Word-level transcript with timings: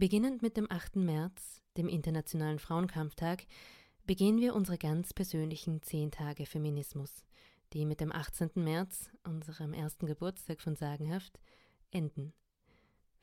Beginnend 0.00 0.40
mit 0.40 0.56
dem 0.56 0.66
8. 0.72 0.96
März, 0.96 1.60
dem 1.76 1.86
Internationalen 1.86 2.58
Frauenkampftag, 2.58 3.44
begehen 4.06 4.40
wir 4.40 4.54
unsere 4.54 4.78
ganz 4.78 5.12
persönlichen 5.12 5.82
10 5.82 6.10
Tage 6.10 6.46
Feminismus, 6.46 7.22
die 7.74 7.84
mit 7.84 8.00
dem 8.00 8.10
18. 8.10 8.52
März, 8.54 9.10
unserem 9.24 9.74
ersten 9.74 10.06
Geburtstag 10.06 10.62
von 10.62 10.74
Sagenhaft, 10.74 11.38
enden. 11.90 12.32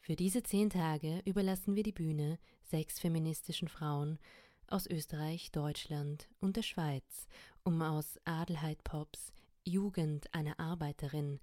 Für 0.02 0.16
diese 0.16 0.44
10 0.44 0.70
Tage 0.70 1.24
überlassen 1.26 1.76
wir 1.76 1.82
die 1.82 1.92
Bühne 1.92 2.38
sechs 2.62 3.00
feministischen 3.00 3.70
Frauen 3.70 4.20
aus 4.68 4.86
Österreich, 4.86 5.52
Deutschland 5.52 6.30
und 6.40 6.58
der 6.58 6.62
Schweiz, 6.62 7.28
um 7.64 7.82
aus 7.82 8.20
Adelheid 8.24 8.84
Pops 8.84 9.34
Jugend 9.66 10.32
einer 10.32 10.60
Arbeiterin 10.60 11.40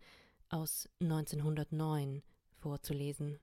aus 0.49 0.89
1909 1.01 2.23
vorzulesen. 2.61 3.41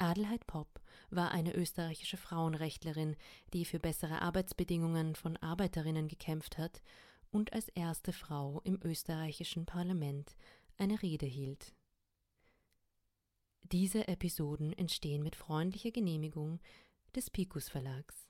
Adelheid 0.00 0.46
Popp 0.46 0.80
war 1.10 1.32
eine 1.32 1.54
österreichische 1.54 2.16
Frauenrechtlerin, 2.16 3.16
die 3.52 3.64
für 3.64 3.78
bessere 3.78 4.22
Arbeitsbedingungen 4.22 5.14
von 5.14 5.36
Arbeiterinnen 5.36 6.08
gekämpft 6.08 6.58
hat 6.58 6.82
und 7.30 7.52
als 7.52 7.68
erste 7.68 8.12
Frau 8.12 8.60
im 8.64 8.80
österreichischen 8.82 9.66
Parlament 9.66 10.36
eine 10.78 11.02
Rede 11.02 11.26
hielt. 11.26 11.74
Diese 13.62 14.08
Episoden 14.08 14.72
entstehen 14.72 15.22
mit 15.22 15.36
freundlicher 15.36 15.90
Genehmigung 15.90 16.60
des 17.14 17.30
Picus 17.30 17.68
Verlags. 17.68 18.29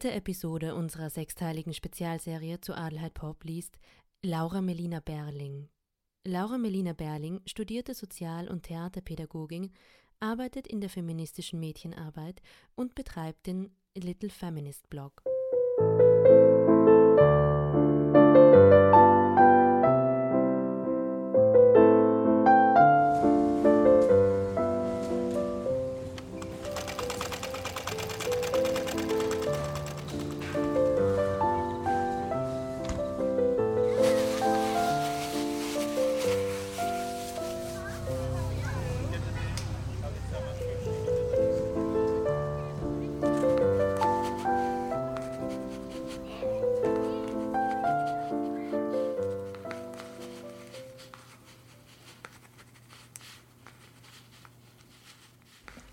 dritte 0.00 0.14
Episode 0.14 0.74
unserer 0.74 1.10
sechsteiligen 1.10 1.74
Spezialserie 1.74 2.58
zu 2.58 2.74
Adelheid 2.74 3.12
Pop 3.12 3.44
liest 3.44 3.78
Laura 4.22 4.62
Melina 4.62 5.00
Berling. 5.00 5.68
Laura 6.26 6.56
Melina 6.56 6.94
Berling 6.94 7.42
studierte 7.44 7.92
Sozial- 7.92 8.48
und 8.48 8.62
Theaterpädagogik, 8.62 9.70
arbeitet 10.18 10.66
in 10.68 10.80
der 10.80 10.88
feministischen 10.88 11.60
Mädchenarbeit 11.60 12.40
und 12.74 12.94
betreibt 12.94 13.46
den 13.46 13.76
Little 13.94 14.30
Feminist 14.30 14.88
Blog. 14.88 15.22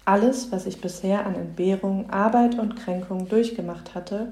Alles, 0.08 0.54
was 0.54 0.66
ich 0.66 0.80
bisher 0.80 1.26
an 1.26 1.36
Entbehrung, 1.36 2.10
Arbeit 2.10 2.58
und 2.58 2.78
Kränkung 2.78 3.28
durchgemacht 3.28 3.94
hatte, 3.94 4.32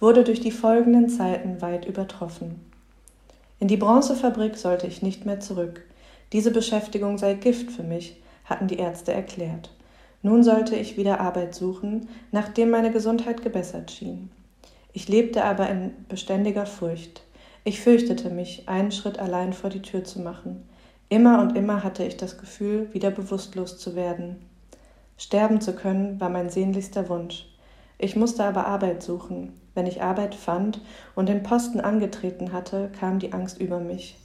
wurde 0.00 0.24
durch 0.24 0.40
die 0.40 0.50
folgenden 0.50 1.08
Zeiten 1.08 1.62
weit 1.62 1.84
übertroffen. 1.86 2.60
In 3.60 3.68
die 3.68 3.76
Bronzefabrik 3.76 4.56
sollte 4.56 4.88
ich 4.88 5.02
nicht 5.02 5.24
mehr 5.24 5.38
zurück. 5.38 5.84
Diese 6.32 6.50
Beschäftigung 6.50 7.16
sei 7.16 7.34
Gift 7.34 7.70
für 7.70 7.84
mich, 7.84 8.20
hatten 8.44 8.66
die 8.66 8.78
Ärzte 8.78 9.12
erklärt. 9.12 9.70
Nun 10.22 10.42
sollte 10.42 10.74
ich 10.74 10.96
wieder 10.96 11.20
Arbeit 11.20 11.54
suchen, 11.54 12.08
nachdem 12.32 12.70
meine 12.70 12.90
Gesundheit 12.90 13.40
gebessert 13.40 13.92
schien. 13.92 14.32
Ich 14.92 15.06
lebte 15.06 15.44
aber 15.44 15.70
in 15.70 15.92
beständiger 16.08 16.66
Furcht. 16.66 17.22
Ich 17.62 17.80
fürchtete 17.80 18.30
mich, 18.30 18.68
einen 18.68 18.90
Schritt 18.90 19.20
allein 19.20 19.52
vor 19.52 19.70
die 19.70 19.82
Tür 19.82 20.02
zu 20.02 20.18
machen. 20.18 20.68
Immer 21.08 21.40
und 21.40 21.56
immer 21.56 21.84
hatte 21.84 22.04
ich 22.04 22.16
das 22.16 22.36
Gefühl, 22.36 22.92
wieder 22.92 23.12
bewusstlos 23.12 23.78
zu 23.78 23.94
werden. 23.94 24.38
Sterben 25.16 25.60
zu 25.60 25.74
können 25.74 26.20
war 26.20 26.28
mein 26.28 26.50
sehnlichster 26.50 27.08
Wunsch. 27.08 27.46
Ich 27.98 28.16
musste 28.16 28.44
aber 28.44 28.66
Arbeit 28.66 29.02
suchen. 29.02 29.60
Wenn 29.74 29.86
ich 29.86 30.02
Arbeit 30.02 30.34
fand 30.34 30.80
und 31.14 31.28
den 31.28 31.42
Posten 31.42 31.80
angetreten 31.80 32.52
hatte, 32.52 32.90
kam 32.98 33.18
die 33.18 33.32
Angst 33.32 33.60
über 33.60 33.80
mich. 33.80 34.18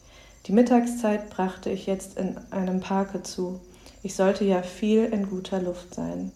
Die 0.46 0.52
Mittagszeit 0.52 1.30
brachte 1.30 1.70
ich 1.70 1.86
jetzt 1.86 2.18
in 2.18 2.38
einem 2.52 2.80
Parke 2.80 3.24
zu. 3.24 3.60
Ich 4.02 4.16
sollte 4.16 4.46
ja 4.46 4.62
viel 4.62 5.06
in 5.06 5.30
guter 5.30 5.62
Luft 5.62 5.94
sein. 5.94 6.32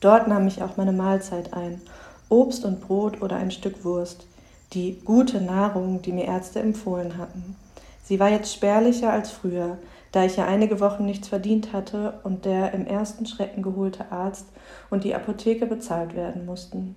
Dort 0.00 0.28
nahm 0.28 0.46
ich 0.46 0.62
auch 0.62 0.76
meine 0.76 0.92
Mahlzeit 0.92 1.54
ein. 1.54 1.80
Obst 2.28 2.64
und 2.64 2.80
Brot 2.80 3.22
oder 3.22 3.36
ein 3.36 3.50
Stück 3.50 3.84
Wurst. 3.84 4.26
Die 4.74 5.00
gute 5.04 5.40
Nahrung, 5.40 6.02
die 6.02 6.12
mir 6.12 6.26
Ärzte 6.26 6.60
empfohlen 6.60 7.16
hatten. 7.16 7.56
Sie 8.04 8.20
war 8.20 8.28
jetzt 8.28 8.52
spärlicher 8.52 9.10
als 9.12 9.30
früher, 9.30 9.78
da 10.12 10.24
ich 10.24 10.36
ja 10.36 10.46
einige 10.46 10.80
Wochen 10.80 11.04
nichts 11.04 11.28
verdient 11.28 11.72
hatte 11.72 12.20
und 12.24 12.44
der 12.44 12.72
im 12.72 12.86
ersten 12.86 13.26
Schrecken 13.26 13.62
geholte 13.62 14.10
Arzt 14.10 14.46
und 14.90 15.04
die 15.04 15.14
Apotheke 15.14 15.66
bezahlt 15.66 16.14
werden 16.16 16.46
mussten. 16.46 16.96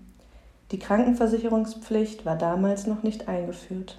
Die 0.72 0.80
Krankenversicherungspflicht 0.80 2.26
war 2.26 2.38
damals 2.38 2.88
noch 2.88 3.04
nicht 3.04 3.28
eingeführt. 3.28 3.98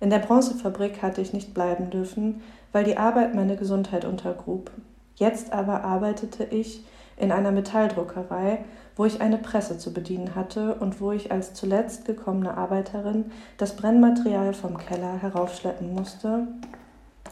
In 0.00 0.10
der 0.10 0.18
Bronzefabrik 0.18 1.02
hatte 1.02 1.20
ich 1.20 1.32
nicht 1.32 1.54
bleiben 1.54 1.90
dürfen, 1.90 2.42
weil 2.72 2.84
die 2.84 2.98
Arbeit 2.98 3.34
meine 3.34 3.56
Gesundheit 3.56 4.04
untergrub. 4.04 4.70
Jetzt 5.16 5.52
aber 5.52 5.82
arbeitete 5.82 6.44
ich 6.44 6.84
in 7.16 7.32
einer 7.32 7.50
Metalldruckerei, 7.50 8.64
wo 8.94 9.04
ich 9.04 9.20
eine 9.20 9.38
Presse 9.38 9.78
zu 9.78 9.92
bedienen 9.92 10.34
hatte 10.34 10.74
und 10.76 11.00
wo 11.00 11.12
ich 11.12 11.32
als 11.32 11.54
zuletzt 11.54 12.04
gekommene 12.04 12.56
Arbeiterin 12.56 13.32
das 13.56 13.74
Brennmaterial 13.74 14.54
vom 14.54 14.78
Keller 14.78 15.20
heraufschleppen 15.20 15.92
musste, 15.92 16.46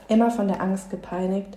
immer 0.08 0.30
von 0.30 0.48
der 0.48 0.60
Angst 0.60 0.90
gepeinigt, 0.90 1.56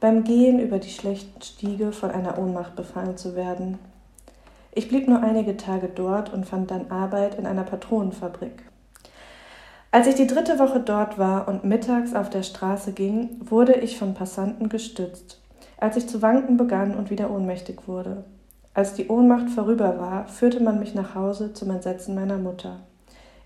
beim 0.00 0.24
Gehen 0.24 0.60
über 0.60 0.78
die 0.78 0.90
schlechten 0.90 1.40
Stiege 1.40 1.92
von 1.92 2.10
einer 2.10 2.38
Ohnmacht 2.38 2.76
befallen 2.76 3.16
zu 3.16 3.34
werden. 3.36 3.78
Ich 4.72 4.88
blieb 4.88 5.08
nur 5.08 5.22
einige 5.22 5.56
Tage 5.56 5.88
dort 5.88 6.32
und 6.32 6.46
fand 6.46 6.70
dann 6.70 6.90
Arbeit 6.90 7.38
in 7.38 7.46
einer 7.46 7.62
Patronenfabrik. 7.62 8.64
Als 9.92 10.08
ich 10.08 10.16
die 10.16 10.26
dritte 10.26 10.58
Woche 10.58 10.80
dort 10.80 11.18
war 11.18 11.46
und 11.46 11.62
mittags 11.62 12.14
auf 12.14 12.28
der 12.28 12.42
Straße 12.42 12.92
ging, 12.92 13.40
wurde 13.40 13.74
ich 13.74 13.96
von 13.96 14.14
Passanten 14.14 14.68
gestützt, 14.68 15.40
als 15.78 15.96
ich 15.96 16.08
zu 16.08 16.20
wanken 16.20 16.56
begann 16.56 16.96
und 16.96 17.10
wieder 17.10 17.30
ohnmächtig 17.30 17.86
wurde. 17.86 18.24
Als 18.74 18.94
die 18.94 19.06
Ohnmacht 19.06 19.50
vorüber 19.50 20.00
war, 20.00 20.26
führte 20.26 20.60
man 20.60 20.80
mich 20.80 20.96
nach 20.96 21.14
Hause 21.14 21.52
zum 21.52 21.70
Entsetzen 21.70 22.16
meiner 22.16 22.38
Mutter. 22.38 22.80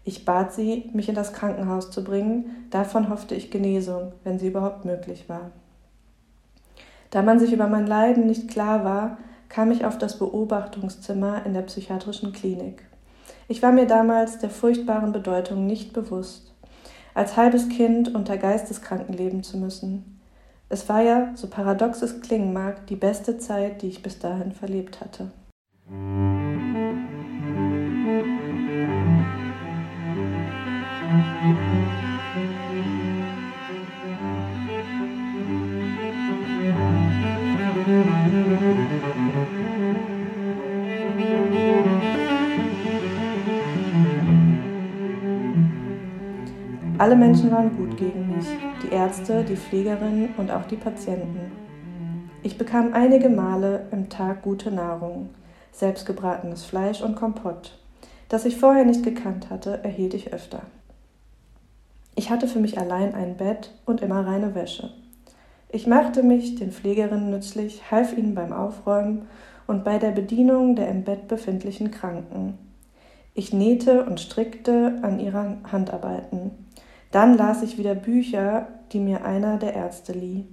Ich 0.08 0.25
bat 0.25 0.55
sie, 0.55 0.88
mich 0.94 1.10
in 1.10 1.14
das 1.14 1.34
Krankenhaus 1.34 1.90
zu 1.90 2.02
bringen, 2.02 2.66
davon 2.70 3.10
hoffte 3.10 3.34
ich 3.34 3.50
Genesung, 3.50 4.12
wenn 4.25 4.38
sie 4.38 4.46
überhaupt 4.46 4.87
möglich 4.87 5.28
war. 5.28 5.50
Da 7.10 7.20
man 7.20 7.38
sich 7.38 7.52
über 7.52 7.66
mein 7.66 7.87
Leiden 7.87 8.26
nicht 8.26 8.49
klar 8.49 8.84
war, 8.84 9.19
kam 9.50 9.70
ich 9.70 9.84
auf 9.84 9.99
das 9.99 10.19
Beobachtungszimmer 10.19 11.44
in 11.44 11.52
der 11.52 11.60
psychiatrischen 11.60 12.32
Klinik. 12.32 12.84
Ich 13.49 13.62
war 13.62 13.70
mir 13.70 13.87
damals 13.87 14.38
der 14.38 14.49
furchtbaren 14.49 15.12
Bedeutung 15.12 15.66
nicht 15.66 15.93
bewusst, 15.93 16.55
als 17.12 17.37
halbes 17.37 17.69
Kind 17.69 18.14
unter 18.14 18.38
Geisteskranken 18.38 19.14
leben 19.14 19.43
zu 19.43 19.58
müssen. 19.58 20.19
Es 20.70 20.88
war 20.88 21.02
ja, 21.02 21.32
so 21.34 21.49
paradox 21.49 22.00
es 22.00 22.22
klingen 22.22 22.55
mag, 22.55 22.87
die 22.87 22.96
beste 22.96 23.37
Zeit, 23.37 23.82
die 23.82 23.88
ich 23.88 24.02
bis 24.02 24.19
dahin 24.19 24.52
verlebt 24.52 25.02
hatte. 25.02 25.31
Alle 46.98 47.14
Menschen 47.14 47.52
waren 47.52 47.76
gut 47.76 47.96
gegen 47.96 48.34
mich, 48.34 48.46
die 48.82 48.92
Ärzte, 48.92 49.44
die 49.44 49.54
Pflegerinnen 49.54 50.30
und 50.36 50.50
auch 50.50 50.64
die 50.64 50.76
Patienten. 50.76 51.52
Ich 52.42 52.58
bekam 52.58 52.92
einige 52.92 53.28
Male 53.28 53.86
im 53.92 54.08
Tag 54.08 54.42
gute 54.42 54.72
Nahrung, 54.72 55.30
selbstgebratenes 55.70 56.64
Fleisch 56.64 57.00
und 57.00 57.14
Kompott. 57.14 57.78
Das 58.28 58.44
ich 58.44 58.56
vorher 58.56 58.84
nicht 58.84 59.04
gekannt 59.04 59.48
hatte, 59.48 59.78
erhielt 59.84 60.12
ich 60.12 60.32
öfter. 60.32 60.62
Ich 62.16 62.30
hatte 62.30 62.48
für 62.48 62.58
mich 62.58 62.78
allein 62.78 63.14
ein 63.14 63.36
Bett 63.36 63.72
und 63.86 64.00
immer 64.00 64.26
reine 64.26 64.56
Wäsche. 64.56 64.90
Ich 65.68 65.86
machte 65.86 66.24
mich 66.24 66.56
den 66.56 66.72
Pflegerinnen 66.72 67.30
nützlich, 67.30 67.92
half 67.92 68.16
ihnen 68.18 68.34
beim 68.34 68.52
Aufräumen 68.52 69.28
und 69.68 69.84
bei 69.84 69.98
der 69.98 70.10
Bedienung 70.10 70.74
der 70.74 70.88
im 70.88 71.04
Bett 71.04 71.28
befindlichen 71.28 71.92
Kranken. 71.92 72.58
Ich 73.34 73.52
nähte 73.52 74.04
und 74.04 74.18
strickte 74.18 74.98
an 75.02 75.20
ihrer 75.20 75.58
Handarbeiten. 75.70 76.66
Dann 77.10 77.38
las 77.38 77.62
ich 77.62 77.78
wieder 77.78 77.94
Bücher, 77.94 78.69
die 78.93 79.00
mir 79.00 79.25
einer 79.25 79.56
der 79.56 79.75
Ärzte 79.75 80.12
lieh. 80.12 80.46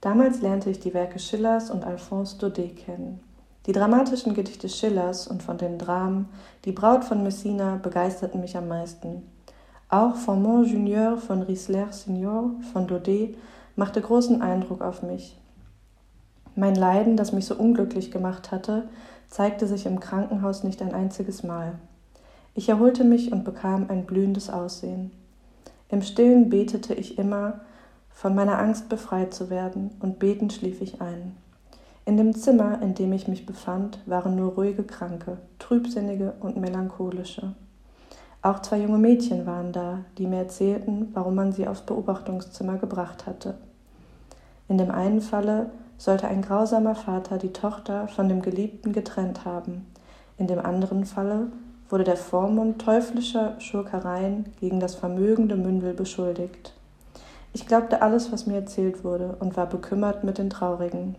Damals 0.00 0.42
lernte 0.42 0.70
ich 0.70 0.80
die 0.80 0.94
Werke 0.94 1.18
Schillers 1.18 1.70
und 1.70 1.84
Alphonse 1.84 2.38
Daudet 2.38 2.76
kennen. 2.76 3.20
Die 3.66 3.72
dramatischen 3.72 4.34
Gedichte 4.34 4.68
Schillers 4.68 5.26
und 5.26 5.42
von 5.42 5.56
den 5.56 5.78
Dramen 5.78 6.28
Die 6.66 6.72
Braut 6.72 7.04
von 7.04 7.22
Messina 7.22 7.76
begeisterten 7.76 8.40
mich 8.40 8.56
am 8.56 8.68
meisten. 8.68 9.22
Auch 9.88 10.14
Formant 10.16 10.68
Junior 10.68 11.16
von 11.16 11.42
Riesler 11.42 11.90
Senior 11.92 12.50
von 12.72 12.86
Daudet 12.86 13.36
machte 13.76 14.00
großen 14.00 14.42
Eindruck 14.42 14.82
auf 14.82 15.02
mich. 15.02 15.38
Mein 16.54 16.76
Leiden, 16.76 17.16
das 17.16 17.32
mich 17.32 17.46
so 17.46 17.56
unglücklich 17.56 18.10
gemacht 18.10 18.52
hatte, 18.52 18.88
zeigte 19.28 19.66
sich 19.66 19.86
im 19.86 19.98
Krankenhaus 19.98 20.62
nicht 20.62 20.80
ein 20.82 20.94
einziges 20.94 21.42
Mal. 21.42 21.72
Ich 22.54 22.68
erholte 22.68 23.02
mich 23.02 23.32
und 23.32 23.42
bekam 23.42 23.86
ein 23.88 24.04
blühendes 24.04 24.48
Aussehen. 24.48 25.10
Im 25.94 26.02
stillen 26.02 26.50
betete 26.50 26.92
ich 26.92 27.18
immer, 27.18 27.60
von 28.10 28.34
meiner 28.34 28.58
Angst 28.58 28.88
befreit 28.88 29.32
zu 29.32 29.48
werden, 29.48 29.92
und 30.00 30.18
betend 30.18 30.52
schlief 30.52 30.80
ich 30.80 31.00
ein. 31.00 31.36
In 32.04 32.16
dem 32.16 32.34
Zimmer, 32.34 32.82
in 32.82 32.94
dem 32.96 33.12
ich 33.12 33.28
mich 33.28 33.46
befand, 33.46 34.00
waren 34.04 34.34
nur 34.34 34.54
ruhige 34.54 34.82
Kranke, 34.82 35.38
trübsinnige 35.60 36.34
und 36.40 36.56
melancholische. 36.56 37.54
Auch 38.42 38.60
zwei 38.60 38.80
junge 38.80 38.98
Mädchen 38.98 39.46
waren 39.46 39.70
da, 39.70 40.00
die 40.18 40.26
mir 40.26 40.38
erzählten, 40.38 41.10
warum 41.14 41.36
man 41.36 41.52
sie 41.52 41.68
aufs 41.68 41.82
Beobachtungszimmer 41.82 42.76
gebracht 42.78 43.26
hatte. 43.26 43.54
In 44.66 44.78
dem 44.78 44.90
einen 44.90 45.20
Falle 45.20 45.70
sollte 45.96 46.26
ein 46.26 46.42
grausamer 46.42 46.96
Vater 46.96 47.38
die 47.38 47.52
Tochter 47.52 48.08
von 48.08 48.28
dem 48.28 48.42
Geliebten 48.42 48.92
getrennt 48.92 49.44
haben, 49.44 49.86
in 50.38 50.48
dem 50.48 50.58
anderen 50.58 51.04
Falle 51.04 51.52
wurde 51.88 52.04
der 52.04 52.16
Vormund 52.16 52.80
teuflischer 52.80 53.60
Schurkereien 53.60 54.52
gegen 54.60 54.80
das 54.80 54.94
vermögende 54.94 55.56
Mündel 55.56 55.94
beschuldigt. 55.94 56.72
Ich 57.52 57.66
glaubte 57.66 58.02
alles, 58.02 58.32
was 58.32 58.46
mir 58.46 58.56
erzählt 58.56 59.04
wurde, 59.04 59.36
und 59.38 59.56
war 59.56 59.66
bekümmert 59.66 60.24
mit 60.24 60.38
den 60.38 60.50
Traurigen. 60.50 61.16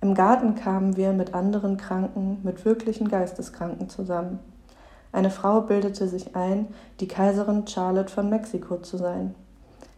Im 0.00 0.14
Garten 0.14 0.54
kamen 0.54 0.96
wir 0.96 1.12
mit 1.12 1.34
anderen 1.34 1.76
Kranken, 1.76 2.38
mit 2.42 2.64
wirklichen 2.64 3.08
Geisteskranken 3.08 3.88
zusammen. 3.88 4.38
Eine 5.12 5.30
Frau 5.30 5.62
bildete 5.62 6.08
sich 6.08 6.36
ein, 6.36 6.68
die 7.00 7.08
Kaiserin 7.08 7.66
Charlotte 7.66 8.12
von 8.12 8.28
Mexiko 8.28 8.78
zu 8.78 8.96
sein. 8.98 9.34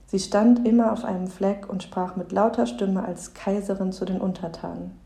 Sie 0.06 0.18
stand 0.18 0.66
immer 0.66 0.92
auf 0.92 1.04
einem 1.04 1.26
Fleck 1.26 1.68
und 1.68 1.82
sprach 1.82 2.16
mit 2.16 2.32
lauter 2.32 2.66
Stimme 2.66 3.04
als 3.04 3.34
Kaiserin 3.34 3.92
zu 3.92 4.04
den 4.04 4.20
Untertanen. 4.20 4.98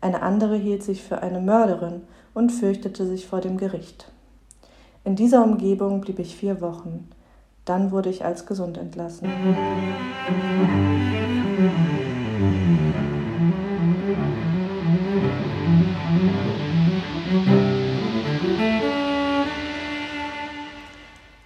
Eine 0.00 0.22
andere 0.22 0.54
hielt 0.56 0.84
sich 0.84 1.02
für 1.02 1.22
eine 1.22 1.40
Mörderin 1.40 2.02
und 2.32 2.50
fürchtete 2.50 3.04
sich 3.04 3.26
vor 3.26 3.40
dem 3.40 3.56
Gericht. 3.56 4.10
In 5.02 5.16
dieser 5.16 5.42
Umgebung 5.42 6.00
blieb 6.00 6.20
ich 6.20 6.36
vier 6.36 6.60
Wochen. 6.60 7.08
Dann 7.64 7.90
wurde 7.90 8.08
ich 8.08 8.24
als 8.24 8.46
gesund 8.46 8.78
entlassen. 8.78 9.28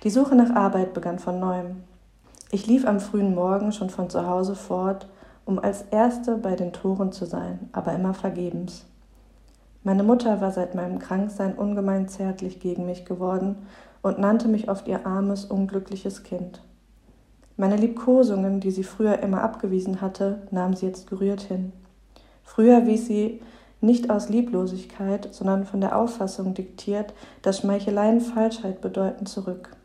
Die 0.02 0.10
Suche 0.10 0.34
nach 0.34 0.54
Arbeit 0.54 0.92
begann 0.92 1.18
von 1.18 1.40
neuem. 1.40 1.84
Ich 2.50 2.66
lief 2.66 2.86
am 2.86 3.00
frühen 3.00 3.34
Morgen 3.34 3.72
schon 3.72 3.88
von 3.88 4.10
zu 4.10 4.26
Hause 4.26 4.54
fort, 4.54 5.06
um 5.44 5.58
als 5.58 5.82
Erste 5.90 6.36
bei 6.36 6.56
den 6.56 6.72
Toren 6.72 7.12
zu 7.12 7.24
sein, 7.24 7.68
aber 7.72 7.92
immer 7.92 8.14
vergebens. 8.14 8.86
Meine 9.84 10.04
Mutter 10.04 10.40
war 10.40 10.52
seit 10.52 10.74
meinem 10.74 10.98
Kranksein 10.98 11.54
ungemein 11.54 12.08
zärtlich 12.08 12.60
gegen 12.60 12.86
mich 12.86 13.04
geworden 13.04 13.56
und 14.02 14.18
nannte 14.18 14.48
mich 14.48 14.68
oft 14.68 14.86
ihr 14.86 15.06
armes, 15.06 15.44
unglückliches 15.44 16.22
Kind. 16.22 16.62
Meine 17.56 17.76
Liebkosungen, 17.76 18.60
die 18.60 18.70
sie 18.70 18.84
früher 18.84 19.18
immer 19.18 19.42
abgewiesen 19.42 20.00
hatte, 20.00 20.42
nahm 20.50 20.74
sie 20.74 20.86
jetzt 20.86 21.08
gerührt 21.08 21.42
hin. 21.42 21.72
Früher 22.44 22.86
wies 22.86 23.06
sie 23.06 23.40
nicht 23.80 24.10
aus 24.10 24.28
Lieblosigkeit, 24.28 25.28
sondern 25.32 25.64
von 25.64 25.80
der 25.80 25.98
Auffassung 25.98 26.54
diktiert, 26.54 27.12
dass 27.42 27.58
Schmeicheleien 27.58 28.20
Falschheit 28.20 28.80
bedeuten, 28.80 29.26
zurück. 29.26 29.76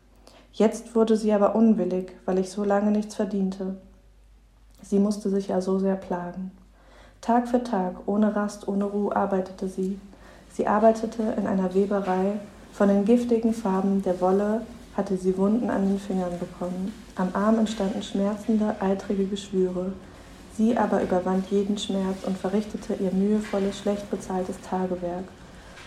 Jetzt 0.52 0.94
wurde 0.94 1.16
sie 1.16 1.32
aber 1.32 1.54
unwillig, 1.54 2.12
weil 2.24 2.38
ich 2.38 2.50
so 2.50 2.64
lange 2.64 2.90
nichts 2.90 3.16
verdiente. 3.16 3.76
Sie 4.88 4.98
musste 4.98 5.28
sich 5.28 5.48
ja 5.48 5.60
so 5.60 5.78
sehr 5.78 5.96
plagen. 5.96 6.50
Tag 7.20 7.48
für 7.48 7.62
Tag, 7.62 7.96
ohne 8.06 8.34
Rast, 8.34 8.66
ohne 8.68 8.84
Ruhe 8.86 9.14
arbeitete 9.14 9.68
sie. 9.68 10.00
Sie 10.54 10.66
arbeitete 10.66 11.34
in 11.36 11.46
einer 11.46 11.74
Weberei. 11.74 12.40
Von 12.72 12.88
den 12.88 13.04
giftigen 13.04 13.52
Farben 13.52 14.00
der 14.02 14.18
Wolle 14.22 14.62
hatte 14.96 15.18
sie 15.18 15.36
Wunden 15.36 15.68
an 15.68 15.86
den 15.86 15.98
Fingern 15.98 16.38
bekommen. 16.38 16.94
Am 17.16 17.28
Arm 17.34 17.58
entstanden 17.58 18.02
schmerzende, 18.02 18.76
eitrige 18.80 19.26
Geschwüre. 19.26 19.92
Sie 20.56 20.78
aber 20.78 21.02
überwand 21.02 21.50
jeden 21.50 21.76
Schmerz 21.76 22.24
und 22.24 22.38
verrichtete 22.38 22.94
ihr 22.94 23.12
mühevolles, 23.12 23.78
schlecht 23.78 24.10
bezahltes 24.10 24.56
Tagewerk. 24.62 25.24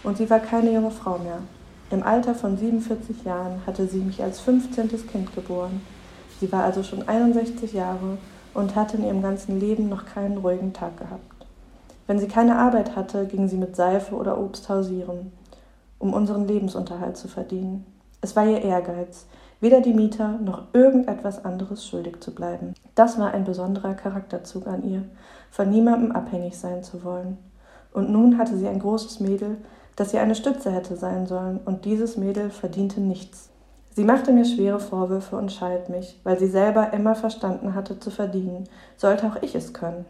Und 0.04 0.18
sie 0.18 0.30
war 0.30 0.40
keine 0.40 0.72
junge 0.72 0.92
Frau 0.92 1.18
mehr. 1.18 1.40
Im 1.90 2.04
Alter 2.04 2.36
von 2.36 2.56
47 2.56 3.24
Jahren 3.24 3.62
hatte 3.66 3.88
sie 3.88 4.00
mich 4.00 4.22
als 4.22 4.40
15. 4.42 4.90
Kind 5.08 5.34
geboren. 5.34 5.82
Sie 6.40 6.52
war 6.52 6.66
also 6.66 6.84
schon 6.84 7.08
61 7.08 7.74
Jahre 7.74 8.20
und 8.54 8.76
hatte 8.76 8.98
in 8.98 9.06
ihrem 9.06 9.22
ganzen 9.22 9.60
Leben 9.60 9.90
noch 9.90 10.06
keinen 10.06 10.38
ruhigen 10.38 10.74
Tag 10.74 10.98
gehabt. 10.98 11.24
Wenn 12.08 12.20
sie 12.20 12.28
keine 12.28 12.58
Arbeit 12.58 12.96
hatte, 12.96 13.26
ging 13.26 13.48
sie 13.48 13.58
mit 13.58 13.76
Seife 13.76 14.16
oder 14.16 14.38
Obst 14.38 14.68
hausieren, 14.68 15.32
um 16.00 16.14
unseren 16.14 16.48
Lebensunterhalt 16.48 17.16
zu 17.16 17.28
verdienen. 17.28 17.86
Es 18.22 18.36
war 18.36 18.46
ihr 18.46 18.62
Ehrgeiz, 18.62 19.28
weder 19.62 19.80
die 19.80 19.94
Mieter 19.94 20.40
noch 20.40 20.64
irgendetwas 20.74 21.46
anderes 21.46 21.88
schuldig 21.88 22.20
zu 22.20 22.34
bleiben. 22.34 22.74
Das 22.96 23.18
war 23.20 23.32
ein 23.32 23.46
besonderer 23.46 23.94
Charakterzug 23.94 24.68
an 24.68 24.84
ihr, 24.84 25.04
von 25.52 25.70
niemandem 25.70 26.12
abhängig 26.12 26.58
sein 26.58 26.84
zu 26.84 27.04
wollen. 27.04 27.38
Und 27.94 28.10
nun 28.10 28.38
hatte 28.38 28.58
sie 28.58 28.68
ein 28.68 28.80
großes 28.80 29.20
Mädel, 29.20 29.58
das 29.96 30.14
ihr 30.14 30.22
eine 30.22 30.36
Stütze 30.36 30.72
hätte 30.72 30.96
sein 30.96 31.28
sollen, 31.28 31.60
und 31.64 31.86
dieses 31.86 32.18
Mädel 32.18 32.50
verdiente 32.50 33.00
nichts. 33.00 33.51
Sie 33.94 34.06
machte 34.06 34.32
mir 34.32 34.46
schwere 34.46 34.80
Vorwürfe 34.80 35.36
und 35.36 35.52
schalt 35.52 35.90
mich, 35.90 36.20
weil 36.24 36.40
sie 36.40 36.48
selber 36.48 36.94
immer 36.94 37.14
verstanden 37.14 37.76
hatte 37.76 38.00
zu 38.00 38.10
verdienen, 38.10 38.70
sollte 38.96 39.28
auch 39.28 39.42
ich 39.42 39.54
es 39.54 39.74
können. 39.74 40.06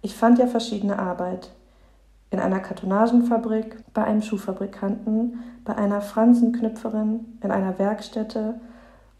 Ich 0.00 0.14
fand 0.14 0.38
ja 0.38 0.46
verschiedene 0.46 0.98
Arbeit. 0.98 1.50
In 2.30 2.38
einer 2.38 2.60
Kartonagenfabrik, 2.60 3.82
bei 3.94 4.04
einem 4.04 4.22
Schuhfabrikanten, 4.22 5.42
bei 5.64 5.74
einer 5.74 6.02
Fransenknüpferin, 6.02 7.38
in 7.42 7.50
einer 7.50 7.78
Werkstätte, 7.78 8.60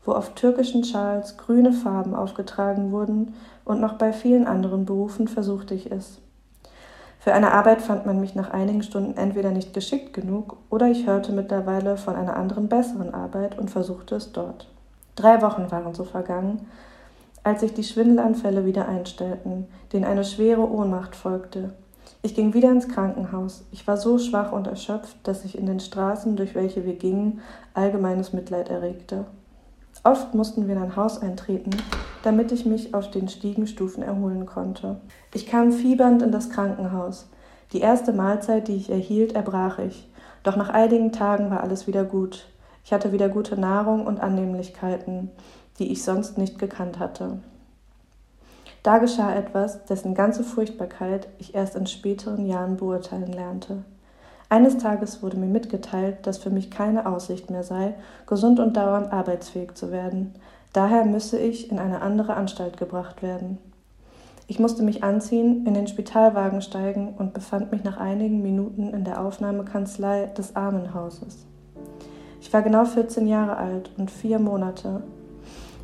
wo 0.04 0.12
auf 0.12 0.34
türkischen 0.34 0.84
Schals 0.84 1.36
grüne 1.36 1.72
Farben 1.72 2.14
aufgetragen 2.14 2.92
wurden, 2.92 3.34
und 3.64 3.80
noch 3.80 3.94
bei 3.94 4.12
vielen 4.12 4.46
anderen 4.46 4.84
Berufen 4.84 5.26
versuchte 5.26 5.74
ich 5.74 5.90
es. 5.90 6.20
Für 7.24 7.32
eine 7.32 7.52
Arbeit 7.52 7.80
fand 7.80 8.04
man 8.04 8.20
mich 8.20 8.34
nach 8.34 8.50
einigen 8.50 8.82
Stunden 8.82 9.16
entweder 9.16 9.50
nicht 9.50 9.72
geschickt 9.72 10.12
genug 10.12 10.58
oder 10.68 10.90
ich 10.90 11.06
hörte 11.06 11.32
mittlerweile 11.32 11.96
von 11.96 12.16
einer 12.16 12.36
anderen 12.36 12.68
besseren 12.68 13.14
Arbeit 13.14 13.58
und 13.58 13.70
versuchte 13.70 14.16
es 14.16 14.32
dort. 14.32 14.68
Drei 15.16 15.40
Wochen 15.40 15.70
waren 15.70 15.94
so 15.94 16.04
vergangen, 16.04 16.66
als 17.42 17.62
sich 17.62 17.72
die 17.72 17.82
Schwindelanfälle 17.82 18.66
wieder 18.66 18.86
einstellten, 18.86 19.68
denen 19.94 20.04
eine 20.04 20.22
schwere 20.22 20.70
Ohnmacht 20.70 21.16
folgte. 21.16 21.72
Ich 22.20 22.34
ging 22.34 22.52
wieder 22.52 22.70
ins 22.70 22.90
Krankenhaus. 22.90 23.64
Ich 23.72 23.86
war 23.86 23.96
so 23.96 24.18
schwach 24.18 24.52
und 24.52 24.66
erschöpft, 24.66 25.16
dass 25.22 25.46
ich 25.46 25.56
in 25.56 25.64
den 25.64 25.80
Straßen, 25.80 26.36
durch 26.36 26.54
welche 26.54 26.84
wir 26.84 26.96
gingen, 26.96 27.40
allgemeines 27.72 28.34
Mitleid 28.34 28.68
erregte. 28.68 29.24
Oft 30.04 30.34
mussten 30.34 30.68
wir 30.68 30.76
in 30.76 30.82
ein 30.82 30.96
Haus 30.96 31.20
eintreten, 31.22 31.70
damit 32.22 32.52
ich 32.52 32.66
mich 32.66 32.92
auf 32.92 33.10
den 33.10 33.28
Stiegenstufen 33.28 34.02
erholen 34.02 34.44
konnte. 34.44 35.00
Ich 35.32 35.46
kam 35.46 35.72
fiebernd 35.72 36.20
in 36.20 36.30
das 36.30 36.50
Krankenhaus. 36.50 37.26
Die 37.72 37.80
erste 37.80 38.12
Mahlzeit, 38.12 38.68
die 38.68 38.76
ich 38.76 38.90
erhielt, 38.90 39.32
erbrach 39.34 39.78
ich. 39.78 40.06
Doch 40.42 40.56
nach 40.56 40.68
einigen 40.68 41.10
Tagen 41.10 41.50
war 41.50 41.62
alles 41.62 41.86
wieder 41.86 42.04
gut. 42.04 42.46
Ich 42.84 42.92
hatte 42.92 43.12
wieder 43.12 43.30
gute 43.30 43.58
Nahrung 43.58 44.06
und 44.06 44.20
Annehmlichkeiten, 44.20 45.30
die 45.78 45.90
ich 45.90 46.04
sonst 46.04 46.36
nicht 46.36 46.58
gekannt 46.58 46.98
hatte. 46.98 47.38
Da 48.82 48.98
geschah 48.98 49.34
etwas, 49.34 49.86
dessen 49.86 50.14
ganze 50.14 50.44
Furchtbarkeit 50.44 51.28
ich 51.38 51.54
erst 51.54 51.76
in 51.76 51.86
späteren 51.86 52.44
Jahren 52.44 52.76
beurteilen 52.76 53.32
lernte. 53.32 53.84
Eines 54.48 54.78
Tages 54.78 55.22
wurde 55.22 55.36
mir 55.36 55.46
mitgeteilt, 55.46 56.26
dass 56.26 56.38
für 56.38 56.50
mich 56.50 56.70
keine 56.70 57.06
Aussicht 57.06 57.50
mehr 57.50 57.62
sei, 57.62 57.94
gesund 58.26 58.60
und 58.60 58.76
dauernd 58.76 59.12
arbeitsfähig 59.12 59.74
zu 59.74 59.90
werden. 59.90 60.34
Daher 60.72 61.04
müsse 61.04 61.38
ich 61.38 61.70
in 61.70 61.78
eine 61.78 62.02
andere 62.02 62.34
Anstalt 62.34 62.76
gebracht 62.76 63.22
werden. 63.22 63.58
Ich 64.46 64.58
musste 64.58 64.82
mich 64.82 65.02
anziehen, 65.02 65.64
in 65.66 65.72
den 65.72 65.86
Spitalwagen 65.86 66.60
steigen 66.60 67.14
und 67.16 67.32
befand 67.32 67.72
mich 67.72 67.82
nach 67.82 67.96
einigen 67.96 68.42
Minuten 68.42 68.92
in 68.92 69.04
der 69.04 69.20
Aufnahmekanzlei 69.20 70.26
des 70.36 70.54
Armenhauses. 70.54 71.46
Ich 72.42 72.52
war 72.52 72.60
genau 72.60 72.84
14 72.84 73.26
Jahre 73.26 73.56
alt 73.56 73.90
und 73.96 74.10
vier 74.10 74.38
Monate. 74.38 75.02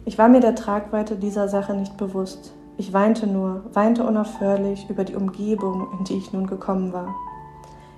Ich 0.04 0.18
war 0.18 0.28
mir 0.28 0.40
der 0.40 0.54
Tragweite 0.54 1.16
dieser 1.16 1.48
Sache 1.48 1.72
nicht 1.72 1.96
bewusst. 1.96 2.52
Ich 2.76 2.92
weinte 2.92 3.26
nur, 3.26 3.64
weinte 3.72 4.04
unaufhörlich 4.04 4.90
über 4.90 5.04
die 5.04 5.16
Umgebung, 5.16 5.88
in 5.98 6.04
die 6.04 6.18
ich 6.18 6.32
nun 6.32 6.46
gekommen 6.46 6.92
war. 6.92 7.14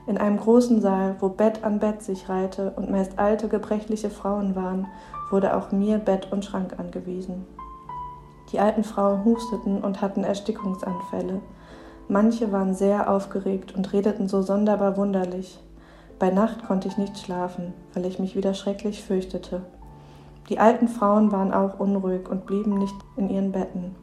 In 0.07 0.19
einem 0.19 0.39
großen 0.39 0.81
Saal, 0.81 1.17
wo 1.21 1.29
Bett 1.29 1.63
an 1.63 1.79
Bett 1.79 2.03
sich 2.03 2.29
reihte 2.29 2.73
und 2.77 2.91
meist 2.91 3.19
alte, 3.19 3.49
gebrechliche 3.49 4.11
Frauen 4.11 4.57
waren, 4.57 4.89
wurde 5.31 5.57
auch 5.57 5.71
mir 5.71 5.99
Bett 5.99 6.33
und 6.33 6.45
Schrank 6.45 6.79
angewiesen. 6.79 7.47
Die 8.51 8.59
alten 8.59 8.85
Frauen 8.85 9.25
husteten 9.25 9.81
und 9.81 10.03
hatten 10.03 10.25
Erstickungsanfälle. 10.25 11.41
Manche 12.09 12.51
waren 12.51 12.75
sehr 12.75 13.09
aufgeregt 13.09 13.75
und 13.75 13.93
redeten 13.93 14.29
so 14.29 14.43
sonderbar 14.43 14.97
wunderlich. 14.97 15.61
Bei 16.19 16.31
Nacht 16.31 16.67
konnte 16.67 16.89
ich 16.89 16.99
nicht 16.99 17.19
schlafen, 17.19 17.73
weil 17.95 18.05
ich 18.05 18.19
mich 18.19 18.37
wieder 18.37 18.55
schrecklich 18.55 19.03
fürchtete. 19.03 19.63
Die 20.49 20.59
alten 20.59 20.89
Frauen 20.89 21.33
waren 21.33 21.55
auch 21.55 21.79
unruhig 21.79 22.29
und 22.29 22.45
blieben 22.47 22.75
nicht 22.75 22.95
in 23.17 23.31
ihren 23.31 23.53
Betten. 23.53 23.95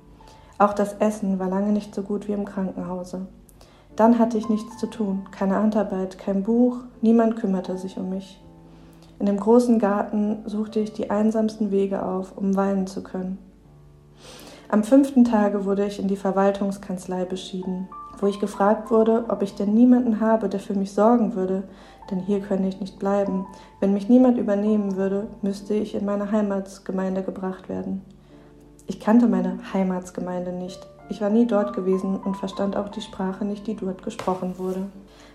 Auch 0.57 0.73
das 0.73 0.93
Essen 0.93 1.39
war 1.39 1.49
lange 1.49 1.71
nicht 1.71 1.93
so 1.93 2.01
gut 2.01 2.27
wie 2.27 2.33
im 2.33 2.45
Krankenhause. 2.45 3.27
Dann 3.99 4.17
hatte 4.17 4.37
ich 4.37 4.47
nichts 4.47 4.77
zu 4.77 4.87
tun, 4.87 5.23
keine 5.29 5.57
Handarbeit, 5.57 6.17
kein 6.17 6.43
Buch, 6.43 6.77
niemand 7.01 7.35
kümmerte 7.35 7.77
sich 7.77 7.97
um 7.97 8.09
mich. 8.09 8.41
In 9.19 9.25
dem 9.25 9.37
großen 9.37 9.77
Garten 9.77 10.37
suchte 10.45 10.79
ich 10.79 10.93
die 10.93 11.09
einsamsten 11.09 11.69
Wege 11.69 12.01
auf, 12.01 12.37
um 12.37 12.55
weinen 12.55 12.87
zu 12.87 13.03
können. 13.03 13.39
Am 14.69 14.85
fünften 14.85 15.25
Tage 15.25 15.65
wurde 15.65 15.85
ich 15.85 15.99
in 15.99 16.07
die 16.07 16.15
Verwaltungskanzlei 16.15 17.25
beschieden, 17.25 17.89
wo 18.19 18.27
ich 18.27 18.39
gefragt 18.39 18.89
wurde, 18.89 19.25
ob 19.27 19.41
ich 19.41 19.55
denn 19.55 19.73
niemanden 19.73 20.21
habe, 20.21 20.47
der 20.47 20.61
für 20.61 20.75
mich 20.75 20.93
sorgen 20.93 21.35
würde, 21.35 21.63
denn 22.09 22.19
hier 22.19 22.39
könne 22.39 22.69
ich 22.69 22.79
nicht 22.79 22.99
bleiben. 22.99 23.47
Wenn 23.81 23.91
mich 23.91 24.07
niemand 24.07 24.37
übernehmen 24.37 24.95
würde, 24.95 25.27
müsste 25.41 25.73
ich 25.73 25.93
in 25.93 26.05
meine 26.05 26.31
Heimatsgemeinde 26.31 27.21
gebracht 27.21 27.67
werden. 27.67 28.01
Ich 28.87 29.01
kannte 29.01 29.27
meine 29.27 29.59
Heimatsgemeinde 29.73 30.53
nicht, 30.53 30.87
ich 31.09 31.21
war 31.21 31.29
nie 31.29 31.45
dort 31.45 31.73
gewesen 31.73 32.17
und 32.17 32.37
verstand 32.37 32.77
auch 32.77 32.89
die 32.89 33.01
Sprache 33.01 33.45
nicht, 33.45 33.67
die 33.67 33.75
dort 33.75 34.03
gesprochen 34.03 34.57
wurde. 34.57 34.87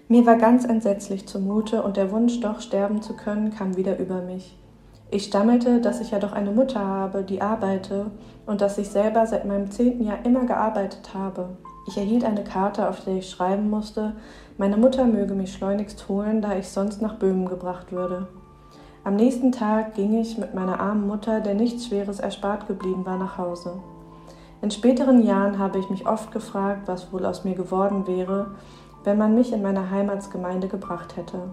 Mir 0.09 0.27
war 0.27 0.37
ganz 0.37 0.65
entsetzlich 0.65 1.27
zumute 1.27 1.83
und 1.83 1.97
der 1.97 2.13
Wunsch, 2.13 2.41
doch 2.41 2.61
sterben 2.61 3.03
zu 3.03 3.15
können, 3.15 3.55
kam 3.55 3.77
wieder 3.77 3.99
über 3.99 4.21
mich. 4.23 4.57
Ich 5.11 5.25
stammelte, 5.25 5.81
dass 5.81 6.01
ich 6.01 6.11
ja 6.11 6.19
doch 6.19 6.33
eine 6.33 6.51
Mutter 6.51 6.85
habe, 6.85 7.23
die 7.23 7.41
arbeite 7.41 8.11
und 8.47 8.61
dass 8.61 8.79
ich 8.79 8.89
selber 8.89 9.27
seit 9.27 9.45
meinem 9.45 9.71
zehnten 9.71 10.05
Jahr 10.05 10.25
immer 10.25 10.45
gearbeitet 10.45 11.15
habe. 11.15 11.57
Ich 11.87 11.97
erhielt 11.97 12.25
eine 12.25 12.45
Karte, 12.45 12.89
auf 12.89 13.05
der 13.05 13.17
ich 13.17 13.31
schreiben 13.31 13.69
musste, 13.71 14.17
meine 14.57 14.77
Mutter 14.77 15.05
möge 15.05 15.35
mich 15.35 15.53
schleunigst 15.53 16.09
holen, 16.09 16.41
da 16.41 16.57
ich 16.57 16.69
sonst 16.69 17.03
nach 17.03 17.17
Böhmen 17.17 17.47
gebracht 17.47 17.93
würde. 17.93 18.29
Am 19.03 19.17
nächsten 19.17 19.53
Tag 19.53 19.95
ging 19.95 20.19
ich 20.19 20.39
mit 20.39 20.55
meiner 20.55 20.81
armen 20.81 21.07
Mutter, 21.07 21.41
der 21.41 21.55
nichts 21.55 21.87
Schweres 21.87 22.21
erspart 22.21 22.67
geblieben 22.67 23.05
war, 23.05 23.19
nach 23.19 23.37
Hause. 23.37 23.75
In 24.65 24.71
späteren 24.71 25.23
Jahren 25.23 25.59
habe 25.59 25.79
ich 25.79 25.91
mich 25.91 26.07
oft 26.07 26.33
gefragt, 26.33 26.89
was 26.89 27.13
wohl 27.13 27.27
aus 27.27 27.45
mir 27.45 27.55
geworden 27.55 28.07
wäre, 28.07 28.53
wenn 29.05 29.19
man 29.19 29.35
mich 29.35 29.53
in 29.53 29.61
meine 29.61 29.91
Heimatsgemeinde 29.91 30.69
gebracht 30.69 31.19
hätte. 31.19 31.51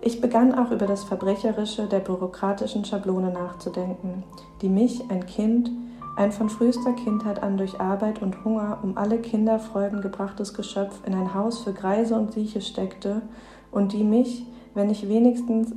Ich 0.00 0.20
begann 0.20 0.54
auch 0.54 0.70
über 0.70 0.86
das 0.86 1.02
Verbrecherische 1.02 1.88
der 1.88 1.98
bürokratischen 1.98 2.84
Schablone 2.84 3.32
nachzudenken, 3.32 4.22
die 4.62 4.68
mich, 4.68 5.02
ein 5.10 5.26
Kind, 5.26 5.72
ein 6.16 6.30
von 6.30 6.48
frühester 6.48 6.92
Kindheit 6.92 7.42
an 7.42 7.56
durch 7.56 7.80
Arbeit 7.80 8.22
und 8.22 8.44
Hunger 8.44 8.78
um 8.84 8.96
alle 8.96 9.18
Kinderfreuden 9.18 10.00
gebrachtes 10.00 10.54
Geschöpf 10.54 11.00
in 11.06 11.12
ein 11.12 11.34
Haus 11.34 11.64
für 11.64 11.72
Greise 11.72 12.14
und 12.14 12.30
Sieche 12.30 12.60
steckte 12.60 13.22
und 13.72 13.92
die 13.92 14.04
mich, 14.04 14.46
wenn 14.74 14.90
ich 14.90 15.08
wenigstens 15.08 15.72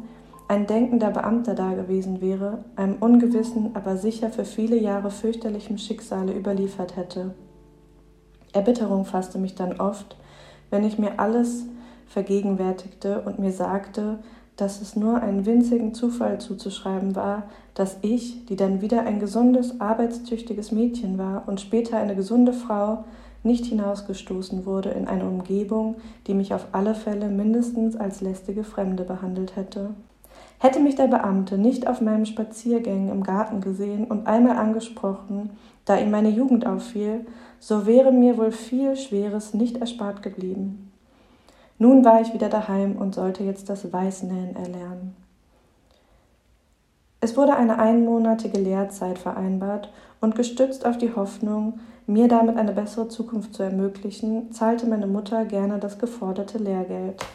ein 0.49 0.65
denkender 0.65 1.11
Beamter 1.11 1.53
dagewesen 1.53 2.21
wäre, 2.21 2.65
einem 2.75 2.95
ungewissen, 2.95 3.75
aber 3.75 3.97
sicher 3.97 4.31
für 4.31 4.45
viele 4.45 4.77
Jahre 4.77 5.11
fürchterlichem 5.11 5.77
Schicksale 5.77 6.33
überliefert 6.33 6.95
hätte. 6.95 7.35
Erbitterung 8.51 9.05
fasste 9.05 9.37
mich 9.37 9.53
dann 9.53 9.79
oft, 9.79 10.17
wenn 10.71 10.83
ich 10.83 10.97
mir 10.97 11.19
alles 11.19 11.65
vergegenwärtigte 12.07 13.21
und 13.21 13.37
mir 13.37 13.51
sagte, 13.51 14.17
dass 14.55 14.81
es 14.81 14.95
nur 14.95 15.21
einen 15.21 15.45
winzigen 15.45 15.93
Zufall 15.93 16.41
zuzuschreiben 16.41 17.15
war, 17.15 17.43
dass 17.75 17.97
ich, 18.01 18.47
die 18.47 18.55
dann 18.55 18.81
wieder 18.81 19.03
ein 19.03 19.19
gesundes, 19.19 19.79
arbeitstüchtiges 19.79 20.71
Mädchen 20.71 21.19
war 21.19 21.43
und 21.47 21.61
später 21.61 21.97
eine 21.97 22.15
gesunde 22.15 22.53
Frau, 22.53 23.05
nicht 23.43 23.67
hinausgestoßen 23.67 24.65
wurde 24.65 24.89
in 24.89 25.07
eine 25.07 25.25
Umgebung, 25.25 25.97
die 26.25 26.33
mich 26.33 26.55
auf 26.55 26.69
alle 26.71 26.95
Fälle 26.95 27.29
mindestens 27.29 27.95
als 27.95 28.19
lästige 28.19 28.63
Fremde 28.63 29.03
behandelt 29.03 29.55
hätte. 29.55 29.91
Hätte 30.59 30.81
mich 30.81 30.95
der 30.95 31.07
Beamte 31.07 31.57
nicht 31.57 31.87
auf 31.87 32.01
meinem 32.01 32.25
Spaziergängen 32.25 33.09
im 33.09 33.23
Garten 33.23 33.61
gesehen 33.61 34.05
und 34.05 34.27
einmal 34.27 34.57
angesprochen, 34.57 35.51
da 35.85 35.97
ihm 35.97 36.11
meine 36.11 36.29
Jugend 36.29 36.65
auffiel, 36.67 37.25
so 37.59 37.85
wäre 37.85 38.11
mir 38.11 38.37
wohl 38.37 38.51
viel 38.51 38.97
Schweres 38.97 39.53
nicht 39.53 39.77
erspart 39.77 40.21
geblieben. 40.21 40.91
Nun 41.77 42.03
war 42.03 42.19
ich 42.19 42.33
wieder 42.33 42.49
daheim 42.49 42.97
und 42.97 43.15
sollte 43.15 43.45
jetzt 43.45 43.69
das 43.69 43.91
Weißnähen 43.91 44.57
erlernen. 44.57 45.15
Es 47.21 47.37
wurde 47.37 47.55
eine 47.55 47.79
einmonatige 47.79 48.59
Lehrzeit 48.59 49.17
vereinbart 49.17 49.89
und 50.19 50.35
gestützt 50.35 50.85
auf 50.85 50.97
die 50.97 51.15
Hoffnung, 51.15 51.79
mir 52.05 52.27
damit 52.27 52.57
eine 52.57 52.73
bessere 52.73 53.07
Zukunft 53.07 53.53
zu 53.53 53.63
ermöglichen, 53.63 54.51
zahlte 54.51 54.87
meine 54.87 55.07
Mutter 55.07 55.45
gerne 55.45 55.79
das 55.79 55.99
geforderte 55.99 56.57
Lehrgeld. 56.57 57.25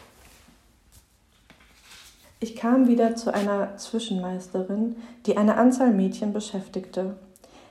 Ich 2.41 2.55
kam 2.57 2.87
wieder 2.87 3.15
zu 3.15 3.33
einer 3.33 3.77
Zwischenmeisterin, 3.77 4.97
die 5.25 5.37
eine 5.37 5.55
Anzahl 5.55 5.91
Mädchen 5.91 6.33
beschäftigte. 6.33 7.15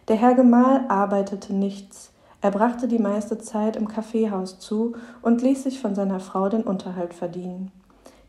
Der 0.08 0.16
Herr 0.16 0.34
Gemahl 0.34 0.86
arbeitete 0.88 1.52
nichts. 1.52 2.12
Er 2.40 2.50
brachte 2.50 2.88
die 2.88 2.98
meiste 2.98 3.38
Zeit 3.38 3.76
im 3.76 3.88
Kaffeehaus 3.88 4.58
zu 4.58 4.94
und 5.20 5.42
ließ 5.42 5.64
sich 5.64 5.80
von 5.80 5.94
seiner 5.94 6.18
Frau 6.18 6.48
den 6.48 6.62
Unterhalt 6.62 7.12
verdienen. 7.12 7.72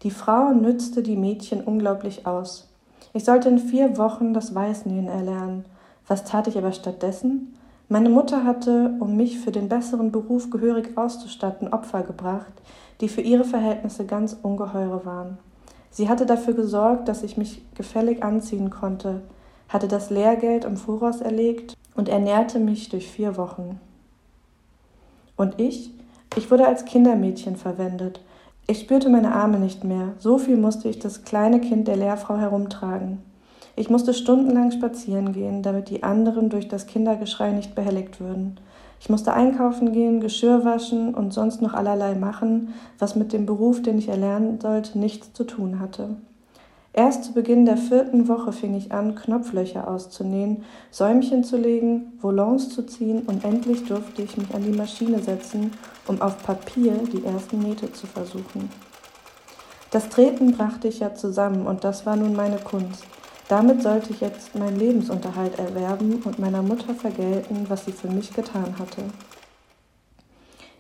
Die 0.04 0.12
Frau 0.12 0.52
nützte 0.54 1.04
die 1.04 1.16
Mädchen 1.16 1.64
unglaublich 1.64 2.28
aus. 2.28 2.70
Ich 3.14 3.24
sollte 3.24 3.50
in 3.50 3.60
vier 3.60 3.98
Wochen 3.98 4.34
das 4.34 4.54
Weißnähen 4.54 5.08
erlernen. 5.08 5.66
Was 6.08 6.26
tat 6.26 6.48
ich 6.48 6.58
aber 6.58 6.74
stattdessen? 6.74 7.58
Meine 7.88 8.10
Mutter 8.10 8.44
hatte, 8.44 8.96
um 9.00 9.16
mich 9.16 9.40
für 9.40 9.52
den 9.52 9.70
besseren 9.70 10.12
Beruf 10.12 10.50
gehörig 10.50 10.98
auszustatten, 10.98 11.72
Opfer 11.72 12.04
gebracht, 12.04 12.54
die 13.00 13.10
für 13.10 13.22
ihre 13.22 13.46
Verhältnisse 13.46 14.06
ganz 14.06 14.36
ungeheure 14.42 15.06
waren. 15.06 15.38
Sie 15.96 16.10
hatte 16.10 16.26
dafür 16.26 16.54
gesorgt, 16.54 17.08
dass 17.08 17.24
ich 17.24 17.38
mich 17.38 17.62
gefällig 17.74 18.22
anziehen 18.22 18.70
konnte, 18.70 19.22
hatte 19.70 19.88
das 19.88 20.10
Lehrgeld 20.10 20.66
im 20.66 20.76
Voraus 20.76 21.22
erlegt 21.22 21.74
und 21.96 22.10
ernährte 22.10 22.60
mich 22.60 22.90
durch 22.90 23.08
vier 23.08 23.38
Wochen. 23.38 23.80
Und 25.38 25.58
ich? 25.58 25.92
Ich 26.36 26.52
wurde 26.52 26.68
als 26.68 26.84
Kindermädchen 26.84 27.56
verwendet. 27.56 28.20
Ich 28.68 28.82
spürte 28.82 29.10
meine 29.10 29.34
Arme 29.34 29.58
nicht 29.58 29.86
mehr, 29.86 30.10
so 30.20 30.38
viel 30.38 30.58
musste 30.58 30.90
ich 30.90 31.00
das 31.00 31.24
kleine 31.24 31.62
Kind 31.62 31.88
der 31.88 31.96
Lehrfrau 31.96 32.36
herumtragen. 32.36 33.22
Ich 33.78 33.90
musste 33.90 34.14
stundenlang 34.14 34.72
spazieren 34.72 35.32
gehen, 35.32 35.64
damit 35.64 35.90
die 35.90 36.04
anderen 36.04 36.50
durch 36.50 36.68
das 36.68 36.88
Kindergeschrei 36.88 37.52
nicht 37.52 37.74
behelligt 37.74 38.20
würden. 38.20 38.60
Ich 39.06 39.10
musste 39.10 39.34
einkaufen 39.34 39.92
gehen, 39.92 40.20
Geschirr 40.20 40.66
waschen 40.66 41.14
und 41.14 41.32
sonst 41.32 41.62
noch 41.62 41.76
allerlei 41.76 42.16
machen, 42.16 42.74
was 42.98 43.16
mit 43.16 43.34
dem 43.34 43.46
Beruf, 43.46 43.84
den 43.84 44.00
ich 44.00 44.10
erlernen 44.10 44.60
sollte, 44.60 44.98
nichts 44.98 45.32
zu 45.32 45.44
tun 45.44 45.80
hatte. 45.80 46.16
Erst 46.92 47.26
zu 47.26 47.34
Beginn 47.34 47.68
der 47.68 47.78
vierten 47.78 48.28
Woche 48.28 48.52
fing 48.52 48.74
ich 48.74 48.92
an, 48.92 49.14
Knopflöcher 49.14 49.88
auszunähen, 49.88 50.64
Säumchen 50.90 51.44
zu 51.44 51.56
legen, 51.56 52.14
Volants 52.20 52.70
zu 52.70 52.82
ziehen 52.82 53.22
und 53.28 53.46
endlich 53.46 53.86
durfte 53.86 54.24
ich 54.24 54.38
mich 54.38 54.56
an 54.56 54.64
die 54.64 54.76
Maschine 54.76 55.20
setzen, 55.20 55.70
um 56.08 56.20
auf 56.20 56.42
Papier 56.42 56.94
die 57.14 57.24
ersten 57.24 57.60
Nähte 57.60 57.94
zu 57.94 58.08
versuchen. 58.08 58.72
Das 59.92 60.10
Treten 60.10 60.54
brachte 60.54 60.88
ich 60.88 61.02
ja 61.02 61.14
zusammen 61.14 61.68
und 61.68 61.84
das 61.84 62.08
war 62.08 62.16
nun 62.16 62.36
meine 62.36 62.58
Kunst. 62.58 63.04
Damit 63.48 63.84
sollte 63.84 64.12
ich 64.12 64.22
jetzt 64.22 64.56
meinen 64.56 64.80
Lebensunterhalt 64.80 65.60
erwerben 65.60 66.24
und 66.26 66.40
meiner 66.40 66.64
Mutter 66.64 66.96
vergelten, 66.96 67.66
was 67.68 67.86
sie 67.86 67.92
für 67.92 68.08
mich 68.08 68.34
getan 68.34 68.80
hatte. 68.80 69.04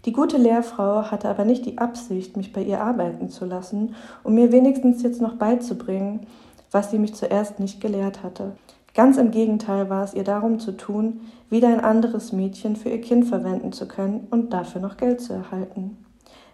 Die 0.05 0.11
gute 0.11 0.37
Lehrfrau 0.37 1.11
hatte 1.11 1.29
aber 1.29 1.45
nicht 1.45 1.65
die 1.65 1.77
Absicht, 1.77 2.37
mich 2.37 2.53
bei 2.53 2.61
ihr 2.61 2.81
arbeiten 2.81 3.29
zu 3.29 3.45
lassen, 3.45 3.95
um 4.23 4.35
mir 4.35 4.51
wenigstens 4.51 5.03
jetzt 5.03 5.21
noch 5.21 5.35
beizubringen, 5.35 6.27
was 6.71 6.91
sie 6.91 6.99
mich 6.99 7.13
zuerst 7.15 7.59
nicht 7.59 7.81
gelehrt 7.81 8.23
hatte. 8.23 8.53
Ganz 8.95 9.17
im 9.17 9.31
Gegenteil 9.31 9.89
war 9.89 10.03
es 10.03 10.13
ihr 10.13 10.23
darum 10.23 10.59
zu 10.59 10.71
tun, 10.71 11.21
wieder 11.49 11.67
ein 11.67 11.81
anderes 11.81 12.31
Mädchen 12.31 12.75
für 12.75 12.89
ihr 12.89 13.01
Kind 13.01 13.25
verwenden 13.25 13.73
zu 13.73 13.87
können 13.87 14.27
und 14.31 14.53
dafür 14.53 14.81
noch 14.81 14.97
Geld 14.97 15.21
zu 15.21 15.33
erhalten. 15.33 15.97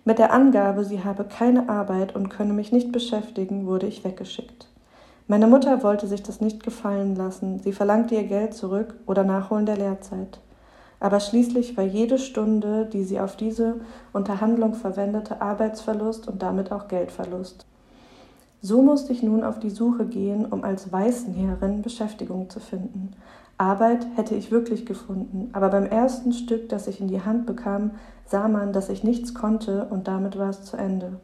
Mit 0.06 0.18
der 0.18 0.34
Angabe, 0.34 0.84
sie 0.84 1.04
habe 1.04 1.24
keine 1.24 1.70
Arbeit 1.70 2.16
und 2.16 2.30
könne 2.30 2.54
mich 2.54 2.72
nicht 2.72 2.92
beschäftigen, 2.92 3.68
wurde 3.68 3.88
ich 3.88 4.04
weggeschickt. 4.04 4.71
Meine 5.32 5.48
Mutter 5.48 5.82
wollte 5.82 6.08
sich 6.08 6.22
das 6.22 6.42
nicht 6.42 6.62
gefallen 6.62 7.16
lassen, 7.16 7.60
sie 7.60 7.72
verlangte 7.72 8.16
ihr 8.16 8.26
Geld 8.26 8.54
zurück 8.54 8.96
oder 9.06 9.24
Nachholen 9.24 9.66
der 9.66 9.78
Lehrzeit 9.78 10.40
aber 11.02 11.20
schließlich 11.20 11.76
war 11.76 11.84
jede 11.84 12.20
Stunde, 12.20 12.86
die 12.86 13.04
sie 13.04 13.20
auf 13.20 13.36
diese 13.36 13.82
Unterhandlung 14.14 14.76
verwendete, 14.76 15.42
Arbeitsverlust 15.42 16.28
und 16.28 16.44
damit 16.44 16.72
auch 16.72 16.88
Geldverlust. 16.88 17.66
So 18.62 18.84
musste 18.84 19.12
ich 19.12 19.24
nun 19.24 19.44
auf 19.44 19.58
die 19.58 19.72
Suche 19.72 20.06
gehen, 20.06 20.46
um 20.46 20.64
als 20.64 20.92
Weißenheerin 20.92 21.82
Beschäftigung 21.82 22.52
zu 22.52 22.60
finden. 22.60 23.14
Arbeit 23.58 24.06
hätte 24.16 24.36
ich 24.36 24.52
wirklich 24.52 24.86
gefunden, 24.86 25.50
aber 25.54 25.70
beim 25.70 25.88
ersten 25.88 26.34
Stück, 26.34 26.70
das 26.70 26.88
ich 26.88 27.02
in 27.02 27.08
die 27.08 27.22
Hand 27.22 27.48
bekam, 27.48 27.92
sah 28.28 28.48
man, 28.48 28.72
dass 28.72 28.90
ich 28.90 29.04
nichts 29.04 29.34
konnte 29.34 29.88
und 29.90 30.08
damit 30.08 30.38
war 30.38 30.52
es 30.52 30.66
zu 30.66 30.78
Ende. 30.78 31.20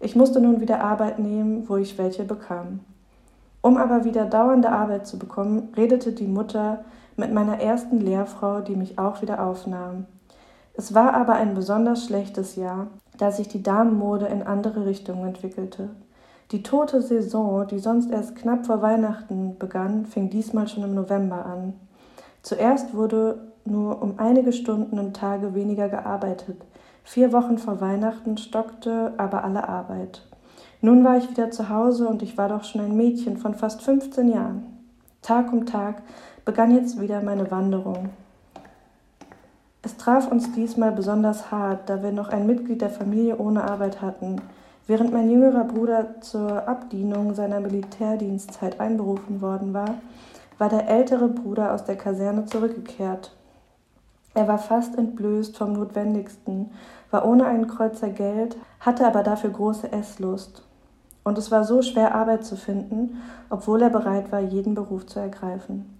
Ich 0.00 0.16
musste 0.16 0.40
nun 0.40 0.62
wieder 0.62 0.82
Arbeit 0.82 1.18
nehmen, 1.18 1.68
wo 1.68 1.76
ich 1.76 1.98
welche 1.98 2.24
bekam. 2.24 2.80
Um 3.62 3.76
aber 3.76 4.04
wieder 4.04 4.26
dauernde 4.26 4.70
Arbeit 4.70 5.06
zu 5.06 5.18
bekommen, 5.18 5.72
redete 5.76 6.12
die 6.12 6.26
Mutter 6.26 6.84
mit 7.16 7.32
meiner 7.32 7.60
ersten 7.60 8.00
Lehrfrau, 8.00 8.60
die 8.60 8.76
mich 8.76 8.98
auch 8.98 9.22
wieder 9.22 9.46
aufnahm. 9.46 10.06
Es 10.74 10.94
war 10.94 11.14
aber 11.14 11.34
ein 11.34 11.54
besonders 11.54 12.04
schlechtes 12.04 12.56
Jahr, 12.56 12.88
da 13.18 13.30
sich 13.30 13.48
die 13.48 13.62
Damenmode 13.62 14.26
in 14.26 14.42
andere 14.42 14.86
Richtungen 14.86 15.28
entwickelte. 15.28 15.90
Die 16.50 16.62
tote 16.62 17.00
Saison, 17.00 17.66
die 17.66 17.78
sonst 17.78 18.10
erst 18.10 18.36
knapp 18.36 18.66
vor 18.66 18.82
Weihnachten 18.82 19.58
begann, 19.58 20.06
fing 20.06 20.28
diesmal 20.28 20.66
schon 20.68 20.82
im 20.82 20.94
November 20.94 21.46
an. 21.46 21.74
Zuerst 22.42 22.94
wurde 22.94 23.52
nur 23.64 24.02
um 24.02 24.14
einige 24.18 24.52
Stunden 24.52 24.98
und 24.98 25.14
Tage 25.14 25.54
weniger 25.54 25.88
gearbeitet. 25.88 26.64
Vier 27.04 27.32
Wochen 27.32 27.58
vor 27.58 27.80
Weihnachten 27.80 28.36
stockte 28.36 29.14
aber 29.18 29.44
alle 29.44 29.68
Arbeit. 29.68 30.22
Nun 30.84 31.04
war 31.04 31.16
ich 31.16 31.30
wieder 31.30 31.52
zu 31.52 31.68
Hause 31.68 32.08
und 32.08 32.24
ich 32.24 32.36
war 32.36 32.48
doch 32.48 32.64
schon 32.64 32.80
ein 32.80 32.96
Mädchen 32.96 33.36
von 33.36 33.54
fast 33.54 33.82
15 33.82 34.28
Jahren. 34.28 34.66
Tag 35.22 35.52
um 35.52 35.64
Tag 35.64 36.02
begann 36.44 36.74
jetzt 36.74 37.00
wieder 37.00 37.22
meine 37.22 37.52
Wanderung. 37.52 38.10
Es 39.82 39.96
traf 39.96 40.26
uns 40.26 40.50
diesmal 40.50 40.90
besonders 40.90 41.52
hart, 41.52 41.88
da 41.88 42.02
wir 42.02 42.10
noch 42.10 42.30
ein 42.30 42.48
Mitglied 42.48 42.80
der 42.80 42.90
Familie 42.90 43.38
ohne 43.38 43.62
Arbeit 43.62 44.02
hatten. 44.02 44.42
Während 44.88 45.12
mein 45.12 45.30
jüngerer 45.30 45.62
Bruder 45.62 46.20
zur 46.20 46.66
Abdienung 46.66 47.36
seiner 47.36 47.60
Militärdienstzeit 47.60 48.80
einberufen 48.80 49.40
worden 49.40 49.74
war, 49.74 49.94
war 50.58 50.68
der 50.68 50.88
ältere 50.88 51.28
Bruder 51.28 51.74
aus 51.74 51.84
der 51.84 51.96
Kaserne 51.96 52.46
zurückgekehrt. 52.46 53.32
Er 54.34 54.48
war 54.48 54.58
fast 54.58 54.98
entblößt 54.98 55.56
vom 55.56 55.74
Notwendigsten, 55.74 56.70
war 57.12 57.24
ohne 57.24 57.46
einen 57.46 57.68
Kreuzer 57.68 58.08
Geld, 58.08 58.56
hatte 58.80 59.06
aber 59.06 59.22
dafür 59.22 59.50
große 59.50 59.92
Esslust. 59.92 60.64
Und 61.24 61.38
es 61.38 61.50
war 61.50 61.64
so 61.64 61.82
schwer, 61.82 62.14
Arbeit 62.14 62.44
zu 62.44 62.56
finden, 62.56 63.22
obwohl 63.48 63.82
er 63.82 63.90
bereit 63.90 64.32
war, 64.32 64.40
jeden 64.40 64.74
Beruf 64.74 65.06
zu 65.06 65.20
ergreifen. 65.20 65.98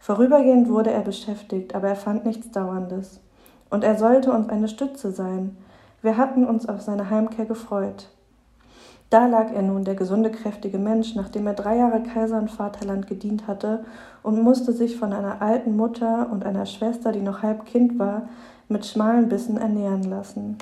Vorübergehend 0.00 0.68
wurde 0.68 0.90
er 0.90 1.02
beschäftigt, 1.02 1.74
aber 1.74 1.88
er 1.88 1.96
fand 1.96 2.24
nichts 2.24 2.50
Dauerndes. 2.50 3.20
Und 3.70 3.84
er 3.84 3.96
sollte 3.96 4.32
uns 4.32 4.48
eine 4.48 4.68
Stütze 4.68 5.12
sein. 5.12 5.56
Wir 6.02 6.16
hatten 6.16 6.44
uns 6.44 6.68
auf 6.68 6.80
seine 6.80 7.10
Heimkehr 7.10 7.44
gefreut. 7.44 8.08
Da 9.12 9.26
lag 9.26 9.52
er 9.52 9.60
nun, 9.60 9.84
der 9.84 9.94
gesunde, 9.94 10.30
kräftige 10.30 10.78
Mensch, 10.78 11.14
nachdem 11.14 11.46
er 11.46 11.52
drei 11.52 11.76
Jahre 11.76 12.02
Kaiser 12.02 12.38
und 12.38 12.50
Vaterland 12.50 13.06
gedient 13.06 13.46
hatte 13.46 13.84
und 14.22 14.42
musste 14.42 14.72
sich 14.72 14.96
von 14.96 15.12
einer 15.12 15.42
alten 15.42 15.76
Mutter 15.76 16.28
und 16.32 16.46
einer 16.46 16.64
Schwester, 16.64 17.12
die 17.12 17.20
noch 17.20 17.42
halb 17.42 17.66
Kind 17.66 17.98
war, 17.98 18.22
mit 18.68 18.86
schmalen 18.86 19.28
Bissen 19.28 19.58
ernähren 19.58 20.04
lassen. 20.04 20.56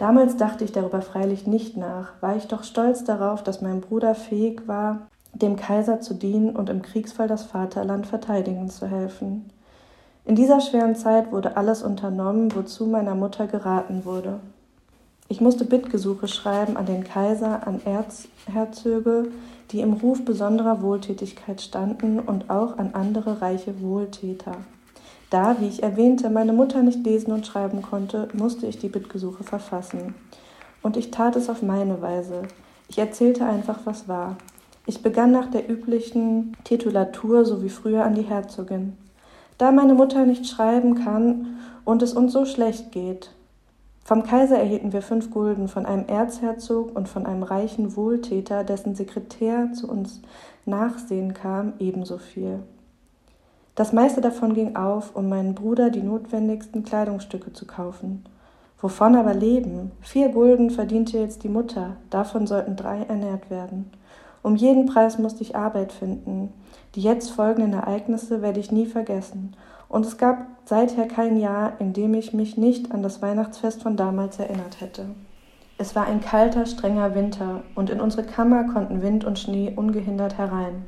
Damals 0.00 0.38
dachte 0.38 0.64
ich 0.64 0.72
darüber 0.72 1.02
freilich 1.02 1.46
nicht 1.46 1.76
nach, 1.76 2.12
war 2.22 2.34
ich 2.34 2.46
doch 2.46 2.64
stolz 2.64 3.04
darauf, 3.04 3.42
dass 3.42 3.60
mein 3.60 3.82
Bruder 3.82 4.14
fähig 4.14 4.66
war, 4.66 5.08
dem 5.34 5.56
Kaiser 5.56 6.00
zu 6.00 6.14
dienen 6.14 6.56
und 6.56 6.70
im 6.70 6.80
Kriegsfall 6.80 7.28
das 7.28 7.44
Vaterland 7.44 8.06
verteidigen 8.06 8.70
zu 8.70 8.86
helfen. 8.86 9.50
In 10.24 10.36
dieser 10.36 10.62
schweren 10.62 10.96
Zeit 10.96 11.32
wurde 11.32 11.58
alles 11.58 11.82
unternommen, 11.82 12.54
wozu 12.54 12.86
meiner 12.86 13.14
Mutter 13.14 13.46
geraten 13.46 14.06
wurde. 14.06 14.40
Ich 15.28 15.42
musste 15.42 15.66
Bittgesuche 15.66 16.28
schreiben 16.28 16.78
an 16.78 16.86
den 16.86 17.04
Kaiser, 17.04 17.66
an 17.66 17.82
Erzherzöge, 17.84 19.26
die 19.70 19.82
im 19.82 19.92
Ruf 19.92 20.24
besonderer 20.24 20.80
Wohltätigkeit 20.80 21.60
standen 21.60 22.20
und 22.20 22.48
auch 22.48 22.78
an 22.78 22.94
andere 22.94 23.42
reiche 23.42 23.82
Wohltäter. 23.82 24.56
Da, 25.30 25.60
wie 25.60 25.68
ich 25.68 25.82
erwähnte, 25.82 26.28
meine 26.28 26.52
Mutter 26.52 26.82
nicht 26.82 27.04
lesen 27.06 27.32
und 27.32 27.46
schreiben 27.46 27.82
konnte, 27.82 28.28
musste 28.32 28.66
ich 28.66 28.78
die 28.78 28.88
Bittgesuche 28.88 29.44
verfassen. 29.44 30.14
Und 30.82 30.96
ich 30.96 31.12
tat 31.12 31.36
es 31.36 31.48
auf 31.48 31.62
meine 31.62 32.02
Weise. 32.02 32.42
Ich 32.88 32.98
erzählte 32.98 33.46
einfach, 33.46 33.78
was 33.84 34.08
war. 34.08 34.36
Ich 34.86 35.02
begann 35.02 35.30
nach 35.30 35.48
der 35.48 35.70
üblichen 35.70 36.56
Titulatur 36.64 37.44
so 37.44 37.62
wie 37.62 37.68
früher 37.68 38.04
an 38.04 38.16
die 38.16 38.22
Herzogin. 38.22 38.96
Da 39.56 39.70
meine 39.70 39.94
Mutter 39.94 40.26
nicht 40.26 40.48
schreiben 40.48 40.96
kann 40.96 41.58
und 41.84 42.02
es 42.02 42.12
uns 42.12 42.32
so 42.32 42.44
schlecht 42.44 42.90
geht. 42.90 43.30
Vom 44.02 44.24
Kaiser 44.24 44.58
erhielten 44.58 44.92
wir 44.92 45.02
fünf 45.02 45.30
Gulden, 45.30 45.68
von 45.68 45.86
einem 45.86 46.08
Erzherzog 46.08 46.96
und 46.96 47.08
von 47.08 47.26
einem 47.26 47.44
reichen 47.44 47.94
Wohltäter, 47.94 48.64
dessen 48.64 48.96
Sekretär 48.96 49.72
zu 49.74 49.88
uns 49.88 50.22
nachsehen 50.64 51.34
kam, 51.34 51.74
ebenso 51.78 52.18
viel. 52.18 52.60
Das 53.80 53.94
meiste 53.94 54.20
davon 54.20 54.52
ging 54.52 54.76
auf, 54.76 55.16
um 55.16 55.30
meinem 55.30 55.54
Bruder 55.54 55.88
die 55.88 56.02
notwendigsten 56.02 56.84
Kleidungsstücke 56.84 57.54
zu 57.54 57.66
kaufen. 57.66 58.24
Wovon 58.78 59.16
aber 59.16 59.32
leben? 59.32 59.92
Vier 60.02 60.28
Gulden 60.28 60.68
verdiente 60.68 61.16
jetzt 61.16 61.44
die 61.44 61.48
Mutter, 61.48 61.96
davon 62.10 62.46
sollten 62.46 62.76
drei 62.76 63.04
ernährt 63.04 63.48
werden. 63.48 63.90
Um 64.42 64.54
jeden 64.54 64.84
Preis 64.84 65.18
musste 65.18 65.42
ich 65.42 65.56
Arbeit 65.56 65.92
finden. 65.92 66.52
Die 66.94 67.00
jetzt 67.00 67.30
folgenden 67.30 67.72
Ereignisse 67.72 68.42
werde 68.42 68.60
ich 68.60 68.70
nie 68.70 68.84
vergessen. 68.84 69.56
Und 69.88 70.04
es 70.04 70.18
gab 70.18 70.44
seither 70.66 71.08
kein 71.08 71.38
Jahr, 71.38 71.72
in 71.78 71.94
dem 71.94 72.12
ich 72.12 72.34
mich 72.34 72.58
nicht 72.58 72.92
an 72.92 73.02
das 73.02 73.22
Weihnachtsfest 73.22 73.82
von 73.82 73.96
damals 73.96 74.38
erinnert 74.38 74.82
hätte. 74.82 75.06
Es 75.78 75.96
war 75.96 76.04
ein 76.04 76.20
kalter, 76.20 76.66
strenger 76.66 77.14
Winter, 77.14 77.62
und 77.74 77.88
in 77.88 78.02
unsere 78.02 78.24
Kammer 78.24 78.64
konnten 78.64 79.00
Wind 79.00 79.24
und 79.24 79.38
Schnee 79.38 79.72
ungehindert 79.74 80.36
herein. 80.36 80.84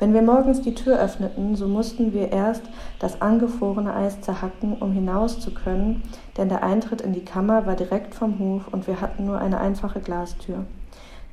Wenn 0.00 0.14
wir 0.14 0.22
morgens 0.22 0.62
die 0.62 0.74
Tür 0.74 0.98
öffneten, 0.98 1.56
so 1.56 1.68
mussten 1.68 2.14
wir 2.14 2.32
erst 2.32 2.62
das 3.00 3.20
angefrorene 3.20 3.94
Eis 3.94 4.18
zerhacken, 4.22 4.78
um 4.80 4.92
hinaus 4.92 5.40
zu 5.40 5.52
können, 5.52 6.02
denn 6.38 6.48
der 6.48 6.62
Eintritt 6.62 7.02
in 7.02 7.12
die 7.12 7.24
Kammer 7.24 7.66
war 7.66 7.76
direkt 7.76 8.14
vom 8.14 8.38
Hof 8.38 8.68
und 8.72 8.86
wir 8.86 9.02
hatten 9.02 9.26
nur 9.26 9.38
eine 9.38 9.60
einfache 9.60 10.00
Glastür. 10.00 10.64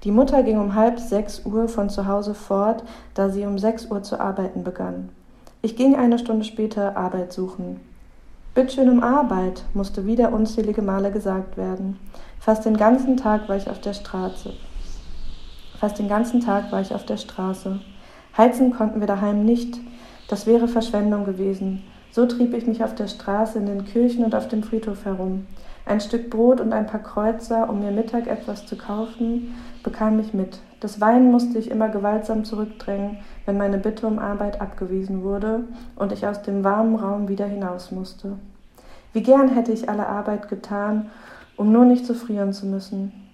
Die 0.04 0.12
Mutter 0.12 0.44
ging 0.44 0.60
um 0.60 0.76
halb 0.76 1.00
sechs 1.00 1.46
Uhr 1.46 1.70
von 1.70 1.90
zu 1.90 2.08
Hause 2.08 2.34
fort, 2.34 2.84
da 3.14 3.30
sie 3.30 3.46
um 3.46 3.58
sechs 3.58 3.86
Uhr 3.86 4.04
zu 4.04 4.20
arbeiten 4.20 4.66
begann. 4.66 5.10
Ich 5.62 5.78
ging 5.78 5.96
eine 5.96 6.20
Stunde 6.20 6.44
später 6.44 6.98
Arbeit 6.98 7.32
suchen. 7.32 7.80
Bittschön 8.54 8.90
um 8.90 9.02
Arbeit, 9.02 9.64
musste 9.76 10.06
wieder 10.06 10.34
unzählige 10.34 10.82
Male 10.82 11.12
gesagt 11.12 11.56
werden. 11.56 11.98
Fast 12.38 12.66
den 12.66 12.76
ganzen 12.76 13.16
Tag 13.16 13.48
war 13.48 13.56
ich 13.56 13.70
auf 13.70 13.80
der 13.80 13.94
Straße. 13.94 14.52
Fast 15.80 16.00
den 16.00 16.10
ganzen 16.10 16.42
Tag 16.42 16.70
war 16.74 16.82
ich 16.82 16.94
auf 16.94 17.06
der 17.06 17.18
Straße. 17.18 17.80
Heizen 18.38 18.72
konnten 18.72 19.00
wir 19.00 19.08
daheim 19.08 19.44
nicht. 19.44 19.80
Das 20.28 20.46
wäre 20.46 20.68
Verschwendung 20.68 21.26
gewesen. 21.26 21.84
So 22.12 22.26
trieb 22.26 22.54
ich 22.54 22.68
mich 22.68 22.84
auf 22.84 22.96
der 22.96 23.08
Straße, 23.08 23.58
in 23.58 23.66
den 23.66 23.86
Kirchen 23.86 24.24
und 24.24 24.36
auf 24.36 24.48
dem 24.48 24.64
Friedhof 24.64 25.06
herum. 25.06 25.46
Ein 25.86 26.02
Stück 26.02 26.30
Brot 26.30 26.60
und 26.60 26.74
ein 26.74 26.86
paar 26.86 27.02
Kreuzer, 27.02 27.70
um 27.70 27.80
mir 27.80 27.92
Mittag 27.92 28.28
etwas 28.28 28.66
zu 28.66 28.76
kaufen, 28.76 29.56
bekam 29.84 30.20
ich 30.20 30.34
mit. 30.34 30.60
Das 30.80 31.00
Weinen 31.00 31.32
musste 31.32 31.58
ich 31.58 31.72
immer 31.72 31.90
gewaltsam 31.90 32.44
zurückdrängen, 32.44 33.18
wenn 33.46 33.58
meine 33.58 33.78
Bitte 33.78 34.06
um 34.06 34.20
Arbeit 34.20 34.62
abgewiesen 34.62 35.24
wurde 35.24 35.64
und 35.96 36.12
ich 36.12 36.28
aus 36.28 36.42
dem 36.42 36.64
warmen 36.64 36.96
Raum 36.96 37.30
wieder 37.30 37.46
hinaus 37.46 37.92
musste. 37.92 38.34
Wie 39.14 39.24
gern 39.24 39.50
hätte 39.50 39.72
ich 39.72 39.90
alle 39.90 40.08
Arbeit 40.08 40.50
getan, 40.50 41.10
um 41.56 41.72
nur 41.72 41.86
nicht 41.86 42.06
zu 42.06 42.14
frieren 42.14 42.54
zu 42.54 42.68
müssen. 42.68 43.27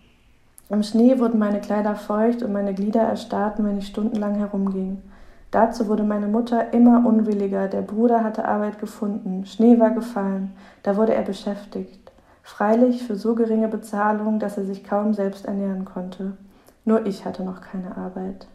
Im 0.73 0.81
Schnee 0.81 1.19
wurden 1.19 1.37
meine 1.37 1.61
Kleider 1.61 1.95
feucht 1.95 2.41
und 2.41 2.51
meine 2.51 2.73
Glieder 2.73 3.01
erstarrten, 3.01 3.63
wenn 3.63 3.77
ich 3.77 3.85
stundenlang 3.85 4.33
herumging. 4.33 5.03
Dazu 5.51 5.87
wurde 5.87 6.01
meine 6.01 6.27
Mutter 6.27 6.73
immer 6.73 7.05
unwilliger, 7.05 7.67
der 7.67 7.83
Bruder 7.83 8.23
hatte 8.23 8.45
Arbeit 8.45 8.79
gefunden, 8.79 9.45
Schnee 9.45 9.79
war 9.79 9.91
gefallen, 9.91 10.53
da 10.81 10.97
wurde 10.97 11.13
er 11.13 11.21
beschäftigt. 11.21 12.11
Freilich 12.41 13.03
für 13.03 13.15
so 13.15 13.35
geringe 13.35 13.67
Bezahlung, 13.67 14.39
dass 14.39 14.57
er 14.57 14.65
sich 14.65 14.83
kaum 14.83 15.13
selbst 15.13 15.45
ernähren 15.45 15.85
konnte. 15.85 16.37
Nur 16.85 17.05
ich 17.05 17.23
hatte 17.23 17.43
noch 17.43 17.61
keine 17.61 17.95
Arbeit. 17.95 18.47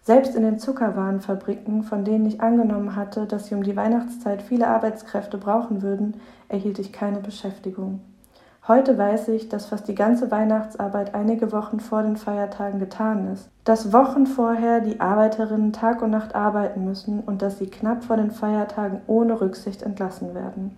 Selbst 0.00 0.34
in 0.34 0.44
den 0.44 0.58
Zuckerwarenfabriken, 0.58 1.82
von 1.82 2.06
denen 2.06 2.24
ich 2.24 2.40
angenommen 2.40 2.96
hatte, 2.96 3.26
dass 3.26 3.48
sie 3.48 3.54
um 3.54 3.62
die 3.62 3.76
Weihnachtszeit 3.76 4.40
viele 4.40 4.68
Arbeitskräfte 4.68 5.36
brauchen 5.36 5.82
würden, 5.82 6.14
erhielt 6.48 6.78
ich 6.78 6.90
keine 6.90 7.20
Beschäftigung. 7.20 8.00
Heute 8.68 8.98
weiß 8.98 9.28
ich, 9.28 9.48
dass 9.48 9.66
fast 9.66 9.86
die 9.86 9.94
ganze 9.94 10.32
Weihnachtsarbeit 10.32 11.14
einige 11.14 11.52
Wochen 11.52 11.78
vor 11.78 12.02
den 12.02 12.16
Feiertagen 12.16 12.80
getan 12.80 13.32
ist, 13.32 13.48
dass 13.62 13.92
Wochen 13.92 14.26
vorher 14.26 14.80
die 14.80 14.98
Arbeiterinnen 14.98 15.72
Tag 15.72 16.02
und 16.02 16.10
Nacht 16.10 16.34
arbeiten 16.34 16.84
müssen 16.84 17.20
und 17.20 17.42
dass 17.42 17.58
sie 17.58 17.68
knapp 17.68 18.02
vor 18.02 18.16
den 18.16 18.32
Feiertagen 18.32 19.02
ohne 19.06 19.40
Rücksicht 19.40 19.82
entlassen 19.82 20.34
werden. 20.34 20.76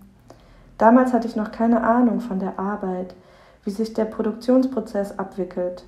Damals 0.77 1.13
hatte 1.13 1.27
ich 1.27 1.35
noch 1.35 1.51
keine 1.51 1.83
Ahnung 1.83 2.19
von 2.19 2.37
der 2.37 2.59
Arbeit, 2.59 3.15
wie 3.63 3.71
sich 3.71 3.95
der 3.95 4.05
Produktionsprozess 4.05 5.17
abwickelt. 5.17 5.83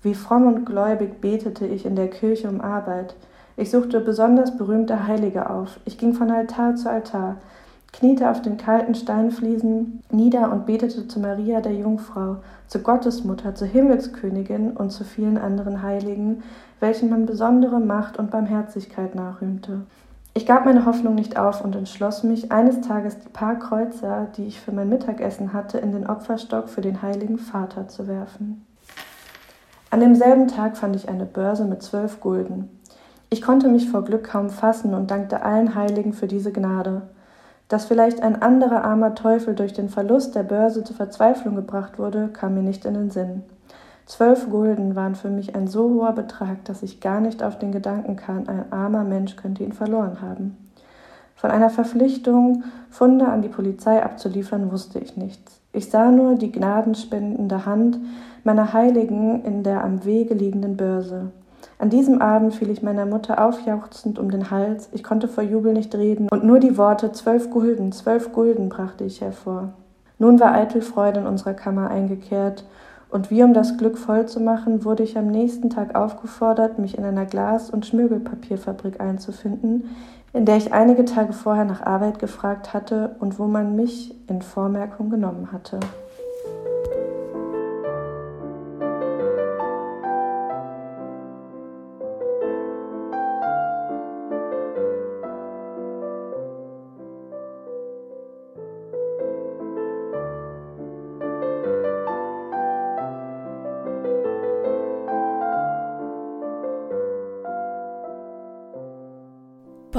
Wie 0.00 0.14
fromm 0.14 0.46
und 0.46 0.64
gläubig 0.64 1.20
betete 1.20 1.66
ich 1.66 1.84
in 1.84 1.96
der 1.96 2.08
Kirche 2.08 2.48
um 2.48 2.62
Arbeit. 2.62 3.14
Ich 3.58 3.70
suchte 3.70 4.00
besonders 4.00 4.56
berühmte 4.56 5.06
Heilige 5.06 5.50
auf. 5.50 5.78
Ich 5.84 5.98
ging 5.98 6.14
von 6.14 6.30
Altar 6.30 6.76
zu 6.76 6.88
Altar, 6.88 7.36
kniete 7.92 8.30
auf 8.30 8.42
den 8.42 8.56
kalten 8.56 8.94
Steinfliesen 8.94 10.02
nieder 10.10 10.50
und 10.50 10.66
betete 10.66 11.06
zu 11.06 11.20
Maria 11.20 11.60
der 11.60 11.74
Jungfrau, 11.74 12.38
zu 12.66 12.80
Gottesmutter, 12.80 13.54
zur 13.54 13.68
Himmelskönigin 13.68 14.72
und 14.72 14.90
zu 14.90 15.04
vielen 15.04 15.38
anderen 15.38 15.82
Heiligen, 15.82 16.42
welchen 16.80 17.10
man 17.10 17.26
besondere 17.26 17.80
Macht 17.80 18.18
und 18.18 18.30
Barmherzigkeit 18.30 19.14
nachrühmte. 19.14 19.82
Ich 20.34 20.46
gab 20.46 20.64
meine 20.64 20.86
Hoffnung 20.86 21.14
nicht 21.14 21.38
auf 21.38 21.62
und 21.62 21.76
entschloss 21.76 22.22
mich, 22.22 22.50
eines 22.50 22.80
Tages 22.80 23.18
die 23.18 23.28
paar 23.28 23.56
Kreuzer, 23.56 24.28
die 24.36 24.46
ich 24.46 24.58
für 24.58 24.72
mein 24.72 24.88
Mittagessen 24.88 25.52
hatte, 25.52 25.76
in 25.76 25.92
den 25.92 26.06
Opferstock 26.06 26.70
für 26.70 26.80
den 26.80 27.02
heiligen 27.02 27.36
Vater 27.36 27.88
zu 27.88 28.08
werfen. 28.08 28.64
An 29.90 30.00
demselben 30.00 30.48
Tag 30.48 30.78
fand 30.78 30.96
ich 30.96 31.10
eine 31.10 31.26
Börse 31.26 31.66
mit 31.66 31.82
zwölf 31.82 32.20
Gulden. 32.20 32.70
Ich 33.28 33.42
konnte 33.42 33.68
mich 33.68 33.90
vor 33.90 34.04
Glück 34.04 34.24
kaum 34.24 34.48
fassen 34.48 34.94
und 34.94 35.10
dankte 35.10 35.42
allen 35.42 35.74
Heiligen 35.74 36.14
für 36.14 36.26
diese 36.26 36.50
Gnade. 36.50 37.02
Dass 37.72 37.86
vielleicht 37.86 38.22
ein 38.22 38.42
anderer 38.42 38.84
armer 38.84 39.14
Teufel 39.14 39.54
durch 39.54 39.72
den 39.72 39.88
Verlust 39.88 40.34
der 40.34 40.42
Börse 40.42 40.84
zur 40.84 40.94
Verzweiflung 40.94 41.56
gebracht 41.56 41.98
wurde, 41.98 42.28
kam 42.28 42.52
mir 42.52 42.60
nicht 42.60 42.84
in 42.84 42.92
den 42.92 43.10
Sinn. 43.10 43.44
Zwölf 44.04 44.50
Gulden 44.50 44.94
waren 44.94 45.14
für 45.14 45.30
mich 45.30 45.54
ein 45.54 45.68
so 45.68 45.88
hoher 45.88 46.12
Betrag, 46.12 46.66
dass 46.66 46.82
ich 46.82 47.00
gar 47.00 47.22
nicht 47.22 47.42
auf 47.42 47.58
den 47.58 47.72
Gedanken 47.72 48.16
kam, 48.16 48.46
ein 48.46 48.70
armer 48.70 49.04
Mensch 49.04 49.36
könnte 49.36 49.64
ihn 49.64 49.72
verloren 49.72 50.20
haben. 50.20 50.58
Von 51.34 51.50
einer 51.50 51.70
Verpflichtung, 51.70 52.64
Funde 52.90 53.26
an 53.26 53.40
die 53.40 53.48
Polizei 53.48 54.02
abzuliefern, 54.02 54.70
wusste 54.70 54.98
ich 54.98 55.16
nichts. 55.16 55.58
Ich 55.72 55.88
sah 55.88 56.10
nur 56.10 56.34
die 56.34 56.52
gnadenspendende 56.52 57.64
Hand 57.64 57.98
meiner 58.44 58.74
Heiligen 58.74 59.46
in 59.46 59.62
der 59.62 59.82
am 59.82 60.04
Wege 60.04 60.34
liegenden 60.34 60.76
Börse. 60.76 61.30
An 61.82 61.90
diesem 61.90 62.22
Abend 62.22 62.54
fiel 62.54 62.70
ich 62.70 62.84
meiner 62.84 63.06
Mutter 63.06 63.44
aufjauchzend 63.44 64.20
um 64.20 64.30
den 64.30 64.52
Hals, 64.52 64.88
ich 64.92 65.02
konnte 65.02 65.26
vor 65.26 65.42
Jubel 65.42 65.72
nicht 65.72 65.92
reden, 65.96 66.28
und 66.30 66.44
nur 66.44 66.60
die 66.60 66.78
Worte 66.78 67.10
zwölf 67.10 67.50
Gulden, 67.50 67.90
zwölf 67.90 68.30
Gulden 68.30 68.68
brachte 68.68 69.02
ich 69.02 69.20
hervor. 69.20 69.70
Nun 70.20 70.38
war 70.38 70.54
eitel 70.54 70.80
Freude 70.80 71.18
in 71.18 71.26
unserer 71.26 71.54
Kammer 71.54 71.90
eingekehrt, 71.90 72.64
und 73.10 73.32
wie 73.32 73.42
um 73.42 73.52
das 73.52 73.78
Glück 73.78 73.98
voll 73.98 74.26
zu 74.26 74.38
machen, 74.38 74.84
wurde 74.84 75.02
ich 75.02 75.18
am 75.18 75.26
nächsten 75.26 75.70
Tag 75.70 75.96
aufgefordert, 75.96 76.78
mich 76.78 76.96
in 76.96 77.04
einer 77.04 77.26
Glas- 77.26 77.68
und 77.68 77.84
Schmirgelpapierfabrik 77.84 79.00
einzufinden, 79.00 79.90
in 80.32 80.44
der 80.44 80.58
ich 80.58 80.72
einige 80.72 81.04
Tage 81.04 81.32
vorher 81.32 81.64
nach 81.64 81.84
Arbeit 81.84 82.20
gefragt 82.20 82.74
hatte 82.74 83.16
und 83.18 83.40
wo 83.40 83.48
man 83.48 83.74
mich 83.74 84.14
in 84.28 84.40
Vormerkung 84.40 85.10
genommen 85.10 85.50
hatte. 85.50 85.80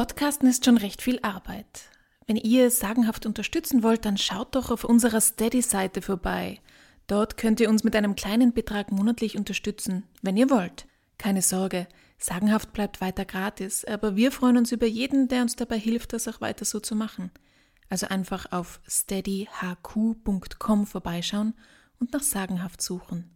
Podcasten 0.04 0.50
ist 0.50 0.66
schon 0.66 0.76
recht 0.76 1.02
viel 1.02 1.18
Arbeit. 1.22 1.84
Wenn 2.28 2.36
ihr 2.36 2.70
sagenhaft 2.72 3.26
unterstützen 3.26 3.84
wollt, 3.84 4.04
dann 4.04 4.18
schaut 4.18 4.54
doch 4.54 4.70
auf 4.70 4.84
unserer 4.84 5.22
Steady-Seite 5.22 6.02
vorbei. 6.02 6.60
Dort 7.08 7.38
könnt 7.38 7.62
ihr 7.62 7.70
uns 7.70 7.86
mit 7.86 7.96
einem 7.96 8.16
kleinen 8.16 8.52
Betrag 8.52 8.92
monatlich 8.92 9.38
unterstützen, 9.38 10.04
wenn 10.22 10.36
ihr 10.36 10.50
wollt. 10.50 10.88
Keine 11.18 11.42
Sorge, 11.42 11.88
sagenhaft 12.18 12.74
bleibt 12.74 13.00
weiter 13.00 13.24
gratis, 13.24 13.86
aber 13.86 14.18
wir 14.18 14.34
freuen 14.34 14.58
uns 14.58 14.74
über 14.74 14.88
jeden, 14.88 15.30
der 15.30 15.42
uns 15.42 15.56
dabei 15.56 15.80
hilft, 15.80 16.12
das 16.12 16.28
auch 16.28 16.42
weiter 16.42 16.66
so 16.66 16.82
zu 16.82 16.96
machen. 16.96 17.32
Also 17.88 18.08
einfach 18.08 18.52
auf 18.52 18.82
steadyhq.com 18.86 20.86
vorbeischauen 20.86 21.54
und 22.02 22.12
nach 22.12 22.24
sagenhaft 22.24 22.82
suchen. 22.82 23.30